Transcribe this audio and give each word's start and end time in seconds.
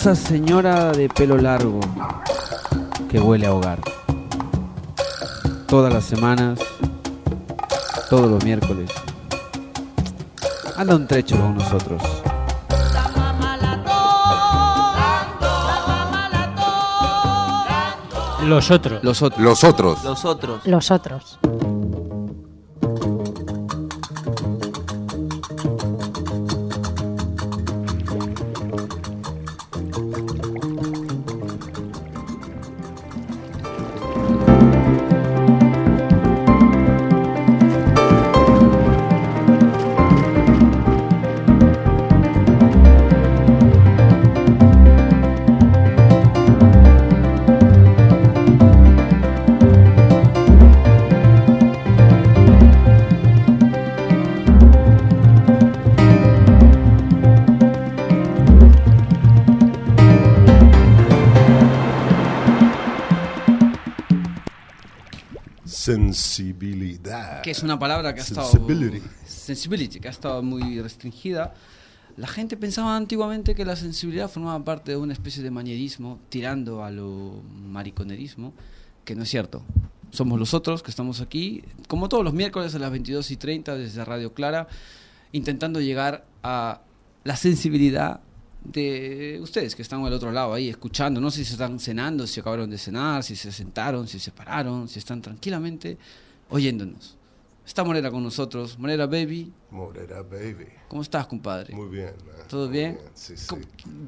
Esa 0.00 0.14
señora 0.14 0.92
de 0.92 1.10
pelo 1.10 1.36
largo 1.36 1.78
que 3.10 3.20
huele 3.20 3.46
a 3.46 3.52
hogar. 3.52 3.78
Todas 5.66 5.92
las 5.92 6.04
semanas, 6.04 6.58
todos 8.08 8.30
los 8.30 8.42
miércoles. 8.42 8.90
Anda 10.78 10.96
un 10.96 11.06
trecho 11.06 11.38
con 11.38 11.54
nosotros. 11.54 12.02
Los 18.46 18.70
otros. 18.70 19.04
Los 19.04 19.20
otros. 19.20 19.42
Los 19.42 19.64
otros. 19.64 20.02
Los 20.02 20.24
otros. 20.24 20.66
Los 20.66 20.90
otros. 20.90 21.38
Es 67.60 67.64
una 67.64 67.78
palabra 67.78 68.14
que 68.14 68.20
ha 68.20 68.24
estado 68.24 68.50
Sensibility. 68.50 69.02
sensibility, 69.26 70.00
que 70.00 70.08
ha 70.08 70.10
estado 70.10 70.42
muy 70.42 70.80
restringida. 70.80 71.52
La 72.16 72.26
gente 72.26 72.56
pensaba 72.56 72.96
antiguamente 72.96 73.54
que 73.54 73.66
la 73.66 73.76
sensibilidad 73.76 74.30
formaba 74.30 74.64
parte 74.64 74.92
de 74.92 74.96
una 74.96 75.12
especie 75.12 75.42
de 75.42 75.50
manierismo 75.50 76.18
tirando 76.30 76.82
a 76.82 76.90
lo 76.90 77.42
mariconerismo, 77.68 78.54
que 79.04 79.14
no 79.14 79.24
es 79.24 79.28
cierto. 79.28 79.62
Somos 80.10 80.38
los 80.38 80.54
otros 80.54 80.82
que 80.82 80.90
estamos 80.90 81.20
aquí, 81.20 81.62
como 81.86 82.08
todos 82.08 82.24
los 82.24 82.32
miércoles 82.32 82.74
a 82.74 82.78
las 82.78 82.90
22 82.90 83.30
y 83.30 83.36
30 83.36 83.76
desde 83.76 84.04
Radio 84.06 84.32
Clara, 84.32 84.66
intentando 85.32 85.82
llegar 85.82 86.24
a 86.42 86.80
la 87.24 87.36
sensibilidad 87.36 88.20
de 88.64 89.38
ustedes 89.42 89.74
que 89.74 89.82
están 89.82 90.02
al 90.02 90.14
otro 90.14 90.32
lado 90.32 90.54
ahí 90.54 90.70
escuchando. 90.70 91.20
No 91.20 91.30
sé 91.30 91.40
si 91.40 91.44
se 91.44 91.52
están 91.52 91.78
cenando, 91.78 92.26
si 92.26 92.40
acabaron 92.40 92.70
de 92.70 92.78
cenar, 92.78 93.22
si 93.22 93.36
se 93.36 93.52
sentaron, 93.52 94.08
si 94.08 94.18
se 94.18 94.30
pararon, 94.30 94.88
si 94.88 94.98
están 94.98 95.20
tranquilamente 95.20 95.98
oyéndonos. 96.48 97.19
Está 97.70 97.84
Morera 97.84 98.10
con 98.10 98.24
nosotros. 98.24 98.76
Morera 98.80 99.06
Baby, 99.06 99.52
Morera 99.70 100.22
Baby. 100.22 100.66
¿cómo 100.88 101.02
estás, 101.02 101.28
compadre? 101.28 101.72
Muy 101.72 101.86
bien. 101.88 102.12
man. 102.26 102.48
¿Todo 102.48 102.66
Muy 102.66 102.76
bien? 102.76 102.98
Sí, 103.14 103.36
sí. 103.36 103.46
Com- 103.46 103.60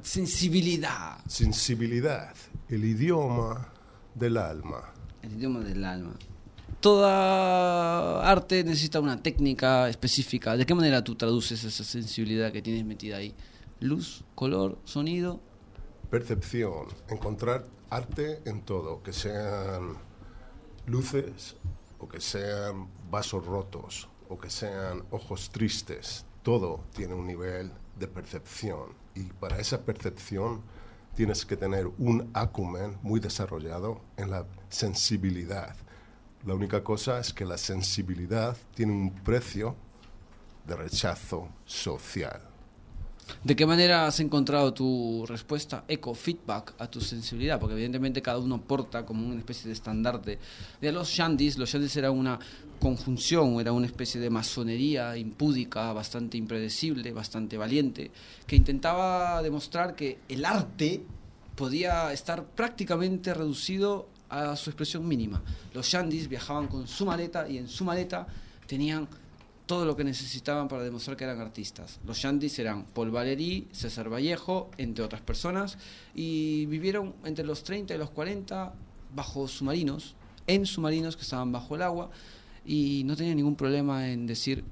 Sensibilidad. 0.02 1.18
Sensibilidad. 1.28 2.34
El 2.68 2.84
idioma 2.84 3.72
del 4.16 4.36
alma. 4.38 4.92
El 5.22 5.34
idioma 5.34 5.60
del 5.60 5.84
alma. 5.84 6.12
Toda 6.80 8.28
arte 8.28 8.64
necesita 8.64 8.98
una 8.98 9.22
técnica 9.22 9.88
específica. 9.88 10.56
¿De 10.56 10.66
qué 10.66 10.74
manera 10.74 11.04
tú 11.04 11.14
traduces 11.14 11.62
esa 11.62 11.84
sensibilidad 11.84 12.50
que 12.50 12.62
tienes 12.62 12.84
metida 12.84 13.18
ahí? 13.18 13.32
Luz, 13.78 14.24
color, 14.34 14.76
sonido. 14.82 15.38
Percepción. 16.10 16.88
Encontrar 17.08 17.64
arte 17.90 18.40
en 18.44 18.62
todo. 18.62 19.04
Que 19.04 19.12
sean 19.12 19.98
luces 20.86 21.54
o 22.02 22.08
que 22.08 22.20
sean 22.20 22.88
vasos 23.10 23.46
rotos 23.46 24.08
o 24.28 24.36
que 24.36 24.50
sean 24.50 25.04
ojos 25.10 25.50
tristes. 25.50 26.26
Todo 26.42 26.84
tiene 26.92 27.14
un 27.14 27.26
nivel 27.26 27.70
de 27.98 28.08
percepción. 28.08 28.94
Y 29.14 29.24
para 29.24 29.58
esa 29.58 29.80
percepción 29.82 30.62
tienes 31.14 31.46
que 31.46 31.56
tener 31.56 31.86
un 31.98 32.30
acumen 32.34 32.98
muy 33.02 33.20
desarrollado 33.20 34.00
en 34.16 34.30
la 34.30 34.46
sensibilidad. 34.68 35.76
La 36.44 36.54
única 36.54 36.82
cosa 36.82 37.20
es 37.20 37.32
que 37.32 37.44
la 37.44 37.58
sensibilidad 37.58 38.56
tiene 38.74 38.92
un 38.92 39.14
precio 39.22 39.76
de 40.66 40.74
rechazo 40.74 41.48
social. 41.64 42.51
¿De 43.44 43.56
qué 43.56 43.66
manera 43.66 44.06
has 44.06 44.20
encontrado 44.20 44.72
tu 44.72 45.24
respuesta, 45.26 45.84
eco, 45.88 46.14
feedback 46.14 46.74
a 46.78 46.86
tu 46.88 47.00
sensibilidad? 47.00 47.58
Porque 47.58 47.74
evidentemente 47.74 48.22
cada 48.22 48.38
uno 48.38 48.60
porta 48.60 49.04
como 49.04 49.26
una 49.26 49.38
especie 49.38 49.66
de 49.66 49.72
estandarte. 49.72 50.38
De 50.80 50.92
los 50.92 51.08
shandis, 51.08 51.58
los 51.58 51.70
shandis 51.70 51.96
era 51.96 52.10
una 52.10 52.38
conjunción, 52.78 53.60
era 53.60 53.72
una 53.72 53.86
especie 53.86 54.20
de 54.20 54.30
masonería 54.30 55.16
impúdica, 55.16 55.92
bastante 55.92 56.36
impredecible, 56.36 57.12
bastante 57.12 57.56
valiente, 57.56 58.10
que 58.46 58.56
intentaba 58.56 59.42
demostrar 59.42 59.94
que 59.94 60.18
el 60.28 60.44
arte 60.44 61.02
podía 61.56 62.12
estar 62.12 62.44
prácticamente 62.44 63.34
reducido 63.34 64.08
a 64.28 64.56
su 64.56 64.70
expresión 64.70 65.06
mínima. 65.06 65.42
Los 65.74 65.86
shandis 65.86 66.28
viajaban 66.28 66.66
con 66.66 66.86
su 66.86 67.04
maleta 67.04 67.48
y 67.48 67.58
en 67.58 67.68
su 67.68 67.84
maleta 67.84 68.26
tenían 68.66 69.06
todo 69.72 69.86
lo 69.86 69.96
que 69.96 70.04
necesitaban 70.04 70.68
para 70.68 70.82
demostrar 70.82 71.16
que 71.16 71.24
eran 71.24 71.40
artistas. 71.40 71.98
Los 72.04 72.18
Shandis 72.18 72.58
eran 72.58 72.84
Paul 72.84 73.10
Valéry, 73.10 73.68
César 73.72 74.12
Vallejo, 74.12 74.70
entre 74.76 75.02
otras 75.02 75.22
personas, 75.22 75.78
y 76.14 76.66
vivieron 76.66 77.14
entre 77.24 77.42
los 77.46 77.64
30 77.64 77.94
y 77.94 77.96
los 77.96 78.10
40 78.10 78.74
bajo 79.14 79.48
submarinos, 79.48 80.14
en 80.46 80.66
submarinos 80.66 81.16
que 81.16 81.22
estaban 81.22 81.52
bajo 81.52 81.74
el 81.74 81.80
agua, 81.80 82.10
y 82.66 83.02
no 83.06 83.16
tenían 83.16 83.38
ningún 83.38 83.56
problema 83.56 84.10
en 84.10 84.26
decir, 84.26 84.62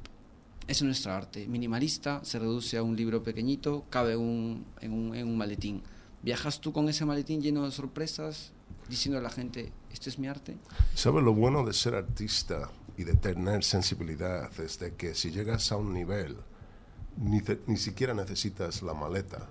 es 0.68 0.82
nuestra 0.82 1.16
arte, 1.16 1.48
minimalista, 1.48 2.22
se 2.22 2.38
reduce 2.38 2.76
a 2.76 2.82
un 2.82 2.94
libro 2.94 3.22
pequeñito, 3.22 3.86
cabe 3.88 4.12
en, 4.12 4.20
un, 4.20 4.66
en 4.82 5.26
un 5.26 5.38
maletín. 5.38 5.80
¿Viajas 6.22 6.60
tú 6.60 6.74
con 6.74 6.90
ese 6.90 7.06
maletín 7.06 7.40
lleno 7.40 7.64
de 7.64 7.70
sorpresas, 7.70 8.52
diciendo 8.90 9.18
a 9.18 9.22
la 9.22 9.30
gente, 9.30 9.72
esto 9.90 10.10
es 10.10 10.18
mi 10.18 10.28
arte? 10.28 10.58
¿Sabes 10.94 11.24
lo 11.24 11.32
bueno 11.32 11.64
de 11.64 11.72
ser 11.72 11.94
artista 11.94 12.70
y 13.00 13.04
de 13.04 13.14
tener 13.14 13.64
sensibilidad? 13.64 14.52
Es 14.60 14.78
de 14.78 14.94
que 14.94 15.14
si 15.14 15.30
llegas 15.30 15.72
a 15.72 15.76
un 15.76 15.94
nivel, 15.94 16.36
ni, 17.16 17.40
ni 17.66 17.78
siquiera 17.78 18.12
necesitas 18.12 18.82
la 18.82 18.92
maleta. 18.92 19.48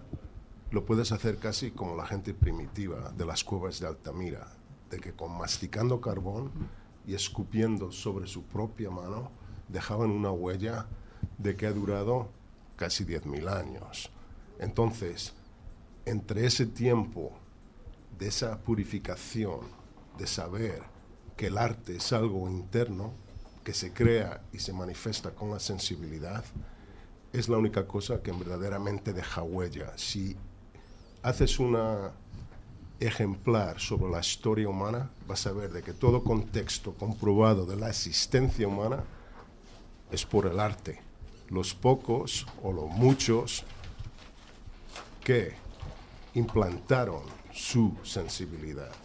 Lo 0.69 0.85
puedes 0.85 1.11
hacer 1.11 1.37
casi 1.37 1.71
como 1.71 1.95
la 1.95 2.05
gente 2.05 2.35
primitiva 2.35 3.11
de 3.17 3.25
las 3.25 3.43
cuevas 3.43 3.79
de 3.79 3.87
Altamira, 3.87 4.47
de 4.91 4.99
que 4.99 5.13
con 5.13 5.35
masticando 5.35 5.99
carbón 5.99 6.51
y 7.07 7.15
escupiendo 7.15 7.91
sobre 7.91 8.27
su 8.27 8.43
propia 8.43 8.91
mano 8.91 9.31
dejaban 9.67 10.11
una 10.11 10.29
huella 10.31 10.85
de 11.39 11.55
que 11.55 11.65
ha 11.65 11.71
durado 11.71 12.29
casi 12.75 13.03
10.000 13.03 13.49
años. 13.49 14.11
Entonces, 14.59 15.33
entre 16.05 16.45
ese 16.45 16.67
tiempo 16.67 17.31
de 18.19 18.27
esa 18.27 18.59
purificación, 18.59 19.61
de 20.19 20.27
saber 20.27 20.83
que 21.35 21.47
el 21.47 21.57
arte 21.57 21.95
es 21.95 22.13
algo 22.13 22.47
interno, 22.47 23.11
que 23.69 23.75
se 23.75 23.93
crea 23.93 24.41
y 24.51 24.57
se 24.57 24.73
manifiesta 24.73 25.29
con 25.29 25.51
la 25.51 25.59
sensibilidad, 25.59 26.43
es 27.31 27.49
la 27.49 27.59
única 27.59 27.85
cosa 27.85 28.23
que 28.23 28.31
verdaderamente 28.31 29.13
deja 29.13 29.43
huella. 29.43 29.95
Si 29.95 30.35
haces 31.21 31.59
una 31.59 32.11
ejemplar 32.99 33.79
sobre 33.79 34.11
la 34.11 34.21
historia 34.21 34.67
humana, 34.67 35.11
vas 35.27 35.45
a 35.45 35.51
ver 35.51 35.71
de 35.71 35.83
que 35.83 35.93
todo 35.93 36.23
contexto 36.23 36.95
comprobado 36.95 37.67
de 37.67 37.75
la 37.75 37.89
existencia 37.89 38.67
humana 38.67 39.03
es 40.09 40.25
por 40.25 40.47
el 40.47 40.59
arte. 40.59 41.03
Los 41.49 41.75
pocos 41.75 42.47
o 42.63 42.73
los 42.73 42.89
muchos 42.89 43.65
que 45.23 45.53
implantaron 46.33 47.21
su 47.53 47.95
sensibilidad. 48.01 48.95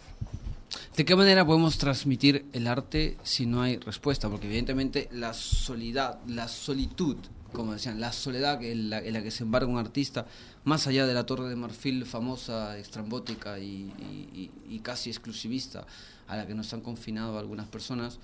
¿De 0.95 1.03
qué 1.03 1.15
manera 1.15 1.45
podemos 1.45 1.77
transmitir 1.77 2.45
el 2.53 2.67
arte 2.67 3.17
si 3.23 3.45
no 3.45 3.61
hay 3.61 3.77
respuesta? 3.77 4.29
Porque 4.29 4.47
evidentemente 4.47 5.09
la 5.11 5.33
soledad, 5.33 6.19
la 6.27 6.47
solitud, 6.47 7.17
como 7.51 7.73
decían, 7.73 7.99
la 7.99 8.13
soledad 8.13 8.63
en 8.63 8.89
la, 8.89 8.99
en 8.99 9.13
la 9.13 9.21
que 9.21 9.29
se 9.31 9.43
embarga 9.43 9.67
un 9.69 9.77
artista, 9.77 10.25
más 10.63 10.87
allá 10.87 11.05
de 11.05 11.13
la 11.13 11.25
torre 11.25 11.49
de 11.49 11.55
marfil 11.57 12.05
famosa, 12.05 12.77
estrambótica 12.77 13.59
y, 13.59 13.91
y- 13.99 14.51
y- 14.69 14.75
y 14.75 14.79
casi 14.79 15.09
exclusivista, 15.09 15.85
a 16.27 16.37
la 16.37 16.47
que 16.47 16.55
nos 16.55 16.73
han 16.73 16.79
confinado 16.81 17.37
algunas 17.37 17.67
personas, 17.67 18.19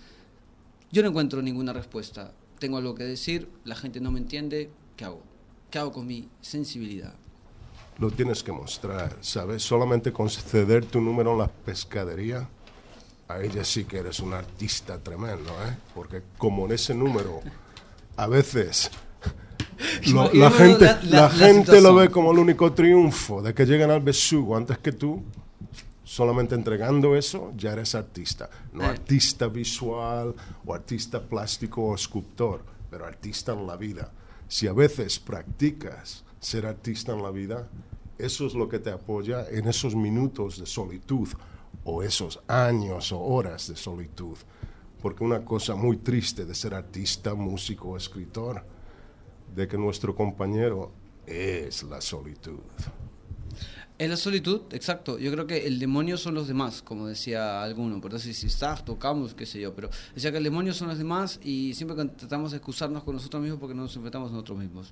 yo 0.92 1.02
no 1.04 1.10
encuentro 1.10 1.42
ninguna 1.42 1.74
respuesta. 1.74 2.32
Tengo 2.60 2.78
algo 2.78 2.96
que 2.96 3.04
decir, 3.04 3.50
la 3.66 3.76
gente 3.76 4.00
no 4.00 4.12
me 4.12 4.20
entiende, 4.20 4.70
¿qué 4.96 5.04
hago? 5.06 5.24
¿Qué 5.70 5.78
hago 5.80 5.92
con 5.92 6.08
mi 6.08 6.30
sensibilidad? 6.42 7.16
Lo 8.00 8.12
tienes 8.12 8.44
que 8.44 8.52
mostrar, 8.54 9.18
¿sabes? 9.22 9.62
Solamente 9.62 10.12
conceder 10.14 10.86
tu 10.86 11.02
número 11.02 11.34
en 11.34 11.40
la 11.40 11.48
pescadería, 11.48 12.50
a 13.34 13.42
ella 13.44 13.64
sí 13.64 13.86
que 13.86 13.98
eres 14.00 14.20
un 14.20 14.34
artista 14.34 14.98
tremendo, 15.00 15.50
¿eh? 15.66 15.76
Porque 15.96 16.22
como 16.38 16.66
en 16.66 16.74
ese 16.74 16.94
número 16.94 17.42
a 18.18 18.28
veces 18.28 18.90
Lo- 20.08 20.32
la 20.34 20.52
gente, 20.52 20.86
la- 20.86 20.94
la- 20.94 21.10
la 21.10 21.22
la 21.22 21.30
gente 21.30 21.82
lo 21.82 21.96
ve 21.96 22.10
como 22.10 22.32
el 22.32 22.38
único 22.40 22.72
triunfo 22.74 23.42
de 23.42 23.54
que 23.54 23.66
lleguen 23.66 23.90
al 23.92 24.02
besugo 24.02 24.56
antes 24.56 24.78
que 24.78 24.92
tú. 24.92 25.24
Solamente 26.04 26.56
entregando 26.56 27.16
eso 27.16 27.54
ya 27.56 27.72
eres 27.72 27.96
artista. 27.96 28.50
No 28.74 28.84
Eh. 28.84 28.88
artista 28.88 29.48
visual 29.48 30.36
o 30.66 30.74
artista 30.74 31.22
plástico 31.22 31.82
o 31.84 31.96
escultor, 31.96 32.62
pero 32.90 33.06
artista 33.06 33.54
en 33.54 33.66
la 33.66 33.78
vida. 33.78 34.12
Si 34.48 34.68
a 34.68 34.74
veces 34.74 35.18
practicas 35.20 36.24
ser 36.40 36.66
artista 36.66 37.14
en 37.14 37.24
la 37.24 37.32
vida, 37.32 37.68
eso 38.18 38.46
es 38.46 38.54
lo 38.54 38.68
que 38.68 38.80
te 38.80 38.92
apoya 38.92 39.48
en 39.50 39.68
esos 39.70 39.96
minutos 39.96 40.60
de 40.60 40.66
solitud 40.66 41.30
o 41.84 42.04
esos 42.04 42.40
años 42.48 43.12
o 43.12 43.20
horas 43.20 43.68
de 43.68 43.76
solitud. 43.76 44.38
Porque 45.02 45.24
una 45.24 45.44
cosa 45.44 45.76
muy 45.76 45.98
triste 45.98 46.46
de 46.46 46.54
ser 46.54 46.74
artista, 46.74 47.34
músico 47.34 47.90
o 47.90 47.98
escritor, 47.98 48.64
de 49.56 49.68
que 49.68 49.78
nuestro 49.78 50.16
compañero 50.16 50.92
es 51.26 51.84
la 51.84 52.02
solitud. 52.02 52.60
Es 53.98 54.10
la 54.10 54.18
solitud, 54.18 54.62
exacto. 54.72 55.20
Yo 55.20 55.32
creo 55.32 55.46
que 55.46 55.68
el 55.68 55.78
demonio 55.78 56.18
son 56.18 56.34
los 56.34 56.48
demás, 56.48 56.82
como 56.82 57.06
decía 57.06 57.62
alguno. 57.62 58.02
Por 58.02 58.16
eso 58.16 58.34
si 58.34 58.48
está, 58.48 58.76
tocamos, 58.76 59.36
qué 59.36 59.46
sé 59.46 59.62
yo. 59.62 59.76
Pero 59.76 59.92
decía 60.16 60.32
que 60.32 60.38
el 60.38 60.44
demonio 60.44 60.74
son 60.74 60.88
los 60.88 60.98
demás 60.98 61.40
y 61.44 61.76
siempre 61.76 62.04
tratamos 62.06 62.50
de 62.50 62.58
excusarnos 62.58 63.04
con 63.04 63.16
nosotros 63.16 63.42
mismos 63.44 63.60
porque 63.60 63.76
no 63.76 63.84
nos 63.84 63.96
enfrentamos 63.96 64.30
a 64.32 64.34
nosotros 64.34 64.58
mismos. 64.58 64.92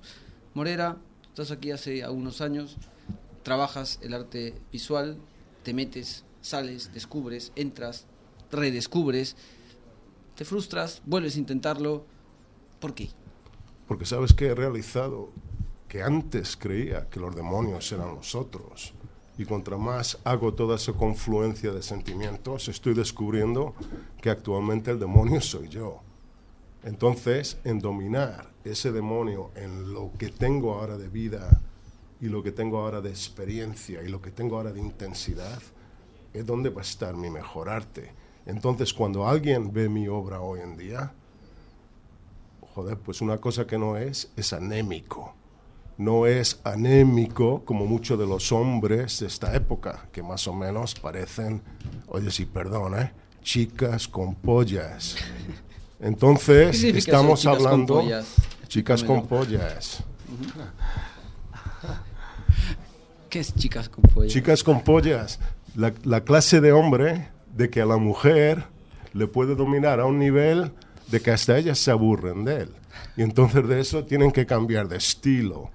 Morera, 0.54 0.96
estás 1.24 1.50
aquí 1.50 1.72
hace 1.72 2.04
algunos 2.04 2.40
años, 2.40 2.76
trabajas 3.42 3.98
el 4.02 4.14
arte 4.14 4.54
visual, 4.70 5.18
te 5.64 5.74
metes, 5.74 6.24
sales, 6.40 6.92
descubres, 6.92 7.52
entras, 7.56 8.06
redescubres, 8.50 9.36
te 10.34 10.44
frustras, 10.44 11.02
vuelves 11.04 11.36
a 11.36 11.38
intentarlo. 11.38 12.04
¿Por 12.80 12.94
qué? 12.94 13.10
Porque 13.86 14.06
sabes 14.06 14.32
que 14.32 14.46
he 14.46 14.54
realizado 14.54 15.30
que 15.88 16.02
antes 16.02 16.56
creía 16.56 17.08
que 17.10 17.20
los 17.20 17.34
demonios 17.34 17.90
eran 17.92 18.14
los 18.14 18.34
otros. 18.34 18.94
Y 19.36 19.44
contra 19.44 19.76
más 19.76 20.18
hago 20.24 20.54
toda 20.54 20.76
esa 20.76 20.92
confluencia 20.92 21.72
de 21.72 21.82
sentimientos, 21.82 22.68
estoy 22.68 22.94
descubriendo 22.94 23.74
que 24.20 24.30
actualmente 24.30 24.90
el 24.90 25.00
demonio 25.00 25.40
soy 25.40 25.68
yo. 25.68 26.00
Entonces, 26.84 27.58
en 27.64 27.78
dominar 27.78 28.50
ese 28.64 28.92
demonio 28.92 29.50
en 29.56 29.92
lo 29.92 30.12
que 30.18 30.28
tengo 30.28 30.74
ahora 30.74 30.96
de 30.96 31.08
vida 31.08 31.60
y 32.20 32.26
lo 32.26 32.42
que 32.42 32.52
tengo 32.52 32.78
ahora 32.78 33.00
de 33.00 33.10
experiencia 33.10 34.02
y 34.02 34.08
lo 34.08 34.22
que 34.22 34.30
tengo 34.30 34.56
ahora 34.56 34.72
de 34.72 34.80
intensidad, 34.80 35.60
es 36.32 36.46
donde 36.46 36.70
va 36.70 36.80
a 36.80 36.84
estar 36.84 37.14
mi 37.14 37.30
mejor 37.30 37.68
arte. 37.68 38.12
Entonces, 38.46 38.92
cuando 38.92 39.26
alguien 39.26 39.72
ve 39.72 39.88
mi 39.88 40.08
obra 40.08 40.40
hoy 40.40 40.60
en 40.60 40.76
día, 40.76 41.12
joder, 42.74 42.98
pues 42.98 43.20
una 43.20 43.38
cosa 43.38 43.66
que 43.66 43.78
no 43.78 43.96
es, 43.96 44.30
es 44.36 44.52
anémico. 44.52 45.34
No 45.98 46.26
es 46.26 46.60
anémico 46.64 47.62
como 47.64 47.84
muchos 47.86 48.18
de 48.18 48.26
los 48.26 48.52
hombres 48.52 49.20
de 49.20 49.26
esta 49.26 49.54
época, 49.54 50.08
que 50.12 50.22
más 50.22 50.46
o 50.48 50.54
menos 50.54 50.94
parecen, 50.94 51.62
oye, 52.08 52.30
sí, 52.30 52.46
perdón, 52.46 52.98
¿eh? 52.98 53.12
chicas 53.42 54.08
con 54.08 54.34
pollas. 54.34 55.16
¿Qué 55.16 56.06
Entonces, 56.06 56.82
estamos 56.82 57.40
chicas 57.40 57.58
con 57.58 57.66
hablando 57.66 57.94
pollas? 58.00 58.34
chicas 58.68 59.04
con 59.04 59.26
pollas. 59.26 60.02
¿Qué 63.28 63.40
es 63.40 63.54
chicas 63.54 63.88
con 63.88 64.02
pollo? 64.02 64.28
Chicas 64.28 64.64
con 64.64 64.82
pollas, 64.82 65.38
la, 65.74 65.92
la 66.04 66.22
clase 66.22 66.60
de 66.60 66.72
hombre 66.72 67.28
de 67.56 67.70
que 67.70 67.80
a 67.80 67.86
la 67.86 67.96
mujer 67.96 68.64
le 69.12 69.26
puede 69.26 69.54
dominar 69.54 70.00
a 70.00 70.06
un 70.06 70.18
nivel 70.18 70.72
de 71.08 71.20
que 71.20 71.30
hasta 71.30 71.58
ellas 71.58 71.78
se 71.78 71.90
aburren 71.90 72.44
de 72.44 72.62
él. 72.62 72.70
Y 73.16 73.22
entonces 73.22 73.66
de 73.66 73.80
eso 73.80 74.04
tienen 74.04 74.30
que 74.32 74.46
cambiar 74.46 74.88
de 74.88 74.96
estilo. 74.96 75.70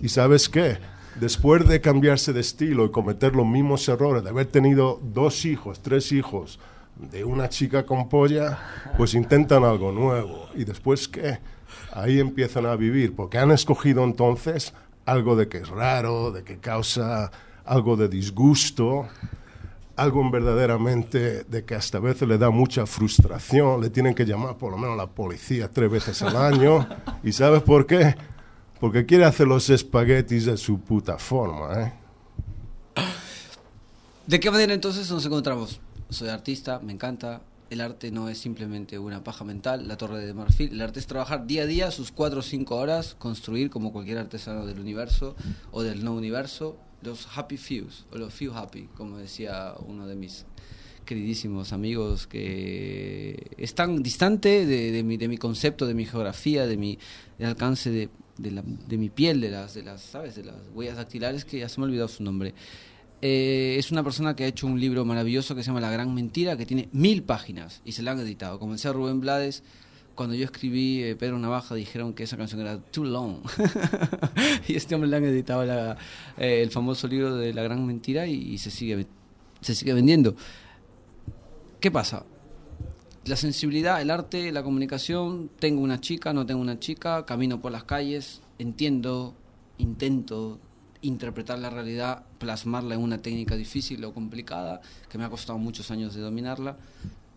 ¿Y 0.00 0.08
sabes 0.08 0.48
qué? 0.48 0.78
Después 1.18 1.66
de 1.68 1.80
cambiarse 1.80 2.32
de 2.32 2.40
estilo 2.40 2.84
y 2.86 2.90
cometer 2.90 3.34
los 3.34 3.46
mismos 3.46 3.88
errores, 3.88 4.22
de 4.22 4.30
haber 4.30 4.46
tenido 4.46 5.00
dos 5.02 5.44
hijos, 5.44 5.82
tres 5.82 6.12
hijos 6.12 6.58
de 6.96 7.24
una 7.24 7.48
chica 7.48 7.84
con 7.84 8.08
polla, 8.08 8.58
pues 8.96 9.14
intentan 9.14 9.64
algo 9.64 9.92
nuevo. 9.92 10.48
¿Y 10.54 10.64
después 10.64 11.08
qué? 11.08 11.38
Ahí 11.92 12.20
empiezan 12.20 12.66
a 12.66 12.76
vivir, 12.76 13.14
porque 13.14 13.38
han 13.38 13.50
escogido 13.50 14.04
entonces 14.04 14.72
algo 15.04 15.36
de 15.36 15.48
que 15.48 15.58
es 15.58 15.68
raro, 15.68 16.30
de 16.30 16.44
que 16.44 16.58
causa 16.58 17.30
algo 17.70 17.96
de 17.96 18.08
disgusto, 18.08 19.06
algo 19.94 20.28
verdaderamente 20.28 21.44
de 21.44 21.64
que 21.64 21.76
hasta 21.76 21.98
a 21.98 22.00
veces 22.00 22.26
le 22.26 22.36
da 22.36 22.50
mucha 22.50 22.84
frustración, 22.84 23.80
le 23.80 23.90
tienen 23.90 24.12
que 24.12 24.26
llamar 24.26 24.58
por 24.58 24.72
lo 24.72 24.76
menos 24.76 24.94
a 24.94 24.96
la 24.96 25.06
policía 25.06 25.70
tres 25.70 25.88
veces 25.88 26.20
al 26.22 26.36
año. 26.36 26.88
¿Y 27.22 27.30
sabes 27.30 27.62
por 27.62 27.86
qué? 27.86 28.16
Porque 28.80 29.06
quiere 29.06 29.24
hacer 29.24 29.46
los 29.46 29.70
espaguetis 29.70 30.46
de 30.46 30.56
su 30.56 30.80
puta 30.80 31.16
forma, 31.16 31.80
¿eh? 31.80 31.92
¿De 34.26 34.40
qué 34.40 34.50
manera 34.50 34.74
entonces 34.74 35.08
nos 35.08 35.24
encontramos? 35.24 35.80
Soy 36.08 36.28
artista, 36.28 36.80
me 36.80 36.92
encanta. 36.92 37.40
El 37.68 37.80
arte 37.80 38.10
no 38.10 38.28
es 38.28 38.38
simplemente 38.38 38.98
una 38.98 39.22
paja 39.22 39.44
mental, 39.44 39.86
la 39.86 39.96
torre 39.96 40.18
de 40.26 40.34
marfil. 40.34 40.72
El 40.72 40.80
arte 40.80 40.98
es 40.98 41.06
trabajar 41.06 41.46
día 41.46 41.62
a 41.62 41.66
día 41.66 41.92
sus 41.92 42.10
cuatro 42.10 42.40
o 42.40 42.42
cinco 42.42 42.76
horas, 42.76 43.14
construir 43.16 43.70
como 43.70 43.92
cualquier 43.92 44.18
artesano 44.18 44.66
del 44.66 44.80
universo 44.80 45.36
o 45.70 45.84
del 45.84 46.04
no 46.04 46.14
universo, 46.14 46.76
los 47.02 47.26
happy 47.36 47.56
fews, 47.56 48.06
o 48.12 48.18
los 48.18 48.32
few 48.34 48.52
happy, 48.52 48.88
como 48.96 49.18
decía 49.18 49.74
uno 49.86 50.06
de 50.06 50.16
mis 50.16 50.44
queridísimos 51.06 51.72
amigos 51.72 52.26
que 52.26 53.50
es 53.56 53.74
tan 53.74 54.02
distante 54.02 54.64
de, 54.66 54.92
de 54.92 55.02
mi, 55.02 55.16
de 55.16 55.28
mi 55.28 55.38
concepto, 55.38 55.86
de 55.86 55.94
mi 55.94 56.04
geografía, 56.06 56.66
de 56.66 56.76
mi 56.76 56.98
alcance 57.42 57.90
de, 57.90 58.08
de, 58.38 58.50
la- 58.52 58.62
de 58.62 58.96
mi 58.98 59.08
piel, 59.10 59.40
de 59.40 59.50
las, 59.50 59.74
de 59.74 59.82
las, 59.82 60.02
¿sabes? 60.02 60.36
De 60.36 60.44
las 60.44 60.56
huellas 60.74 60.96
dactilares 60.96 61.44
que 61.44 61.58
ya 61.58 61.68
se 61.68 61.80
me 61.80 61.84
ha 61.84 61.88
olvidado 61.88 62.08
su 62.08 62.22
nombre. 62.22 62.54
Eh, 63.22 63.76
es 63.78 63.90
una 63.90 64.02
persona 64.02 64.34
que 64.36 64.44
ha 64.44 64.46
hecho 64.46 64.66
un 64.66 64.78
libro 64.80 65.04
maravilloso 65.04 65.54
que 65.54 65.62
se 65.62 65.66
llama 65.68 65.80
La 65.80 65.90
Gran 65.90 66.14
Mentira, 66.14 66.56
que 66.56 66.64
tiene 66.64 66.88
mil 66.92 67.22
páginas 67.22 67.82
y 67.84 67.92
se 67.92 68.02
la 68.02 68.12
han 68.12 68.20
editado. 68.20 68.58
Como 68.58 68.72
decía 68.72 68.92
Rubén 68.92 69.20
Blades, 69.20 69.62
cuando 70.14 70.34
yo 70.34 70.44
escribí 70.44 71.02
eh, 71.02 71.16
Pedro 71.16 71.38
Navaja 71.38 71.74
dijeron 71.74 72.12
que 72.14 72.24
esa 72.24 72.36
canción 72.36 72.60
era 72.60 72.78
too 72.78 73.04
long. 73.04 73.38
y 74.68 74.74
este 74.76 74.94
hombre 74.94 75.08
le 75.10 75.16
han 75.16 75.24
editado 75.24 75.64
la- 75.64 75.96
eh, 76.38 76.62
el 76.62 76.70
famoso 76.70 77.08
libro 77.08 77.36
de 77.36 77.52
La 77.54 77.62
Gran 77.62 77.86
Mentira 77.86 78.26
y, 78.26 78.34
y 78.34 78.58
se, 78.58 78.70
sigue, 78.70 79.06
se 79.60 79.74
sigue 79.74 79.94
vendiendo. 79.94 80.34
¿Qué 81.80 81.90
pasa? 81.90 82.24
La 83.24 83.36
sensibilidad, 83.36 84.00
el 84.00 84.10
arte, 84.10 84.50
la 84.52 84.62
comunicación, 84.62 85.50
tengo 85.58 85.80
una 85.82 86.00
chica, 86.00 86.32
no 86.32 86.46
tengo 86.46 86.60
una 86.60 86.78
chica, 86.78 87.24
camino 87.26 87.60
por 87.60 87.72
las 87.72 87.84
calles, 87.84 88.40
entiendo, 88.58 89.34
intento 89.78 90.58
interpretar 91.02 91.58
la 91.58 91.70
realidad, 91.70 92.24
plasmarla 92.38 92.94
en 92.94 93.00
una 93.02 93.18
técnica 93.18 93.56
difícil 93.56 94.04
o 94.04 94.12
complicada, 94.12 94.80
que 95.08 95.16
me 95.16 95.24
ha 95.24 95.30
costado 95.30 95.58
muchos 95.58 95.90
años 95.90 96.14
de 96.14 96.20
dominarla, 96.20 96.76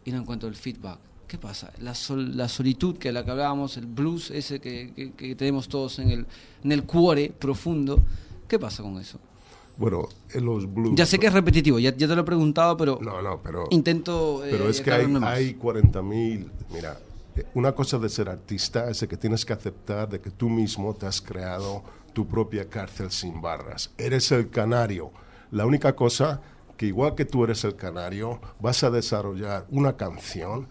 y 0.04 0.12
no 0.12 0.18
encuentro 0.20 0.50
el 0.50 0.56
feedback. 0.56 1.00
¿Qué 1.34 1.40
pasa? 1.40 1.74
La, 1.80 1.96
sol- 1.96 2.38
la 2.38 2.48
solitud 2.48 2.96
que 3.00 3.12
la 3.12 3.26
que 3.26 3.32
hablábamos, 3.32 3.76
el 3.78 3.88
blues 3.88 4.30
ese 4.30 4.60
que, 4.62 4.94
que- 4.96 5.14
que 5.14 5.34
tenemos 5.34 5.68
todos 5.68 5.98
en 5.98 6.12
el, 6.12 6.28
en 6.64 6.72
el 6.72 6.84
cuore 6.84 7.32
profundo, 7.40 8.04
¿qué 8.48 8.60
pasa 8.60 8.84
con 8.84 9.00
eso? 9.00 9.18
Bueno, 9.76 10.08
en 10.32 10.46
los 10.46 10.72
blues... 10.72 10.94
Ya 10.96 11.08
sé 11.08 11.18
que 11.18 11.26
es 11.26 11.34
repetitivo, 11.34 11.80
ya, 11.80 11.90
ya 11.98 12.08
te 12.08 12.14
lo 12.16 12.22
he 12.22 12.24
preguntado, 12.24 12.78
pero 12.78 13.00
No, 13.02 13.20
no, 13.24 13.42
pero... 13.42 13.64
intento... 13.72 14.46
eh, 14.46 14.50
Pero 14.52 14.70
es 14.70 14.80
que 14.82 14.92
hay, 14.92 15.06
hay 15.24 15.56
40.000... 15.56 16.52
Mira, 16.72 17.00
eh, 17.36 17.46
una 17.56 17.72
cosa 17.74 17.98
de 17.98 18.10
ser 18.10 18.30
artista 18.30 18.88
es 18.92 19.00
de 19.00 19.08
que 19.08 19.18
tienes 19.18 19.44
que 19.44 19.54
aceptar 19.54 20.08
de 20.08 20.22
que 20.22 20.30
tú 20.30 20.50
mismo 20.50 20.94
te 20.94 21.08
has 21.08 21.20
creado 21.20 21.82
tu 22.14 22.28
propia 22.28 22.70
cárcel 22.70 23.10
sin 23.10 23.42
barras. 23.42 23.90
Eres 23.98 24.32
el 24.32 24.52
canario. 24.52 25.10
La 25.50 25.66
única 25.66 25.96
cosa 25.96 26.42
que 26.78 26.86
igual 26.86 27.16
que 27.16 27.26
tú 27.26 27.44
eres 27.44 27.64
el 27.64 27.76
canario, 27.76 28.40
vas 28.60 28.84
a 28.84 28.92
desarrollar 28.92 29.66
una 29.72 29.98
canción 29.98 30.68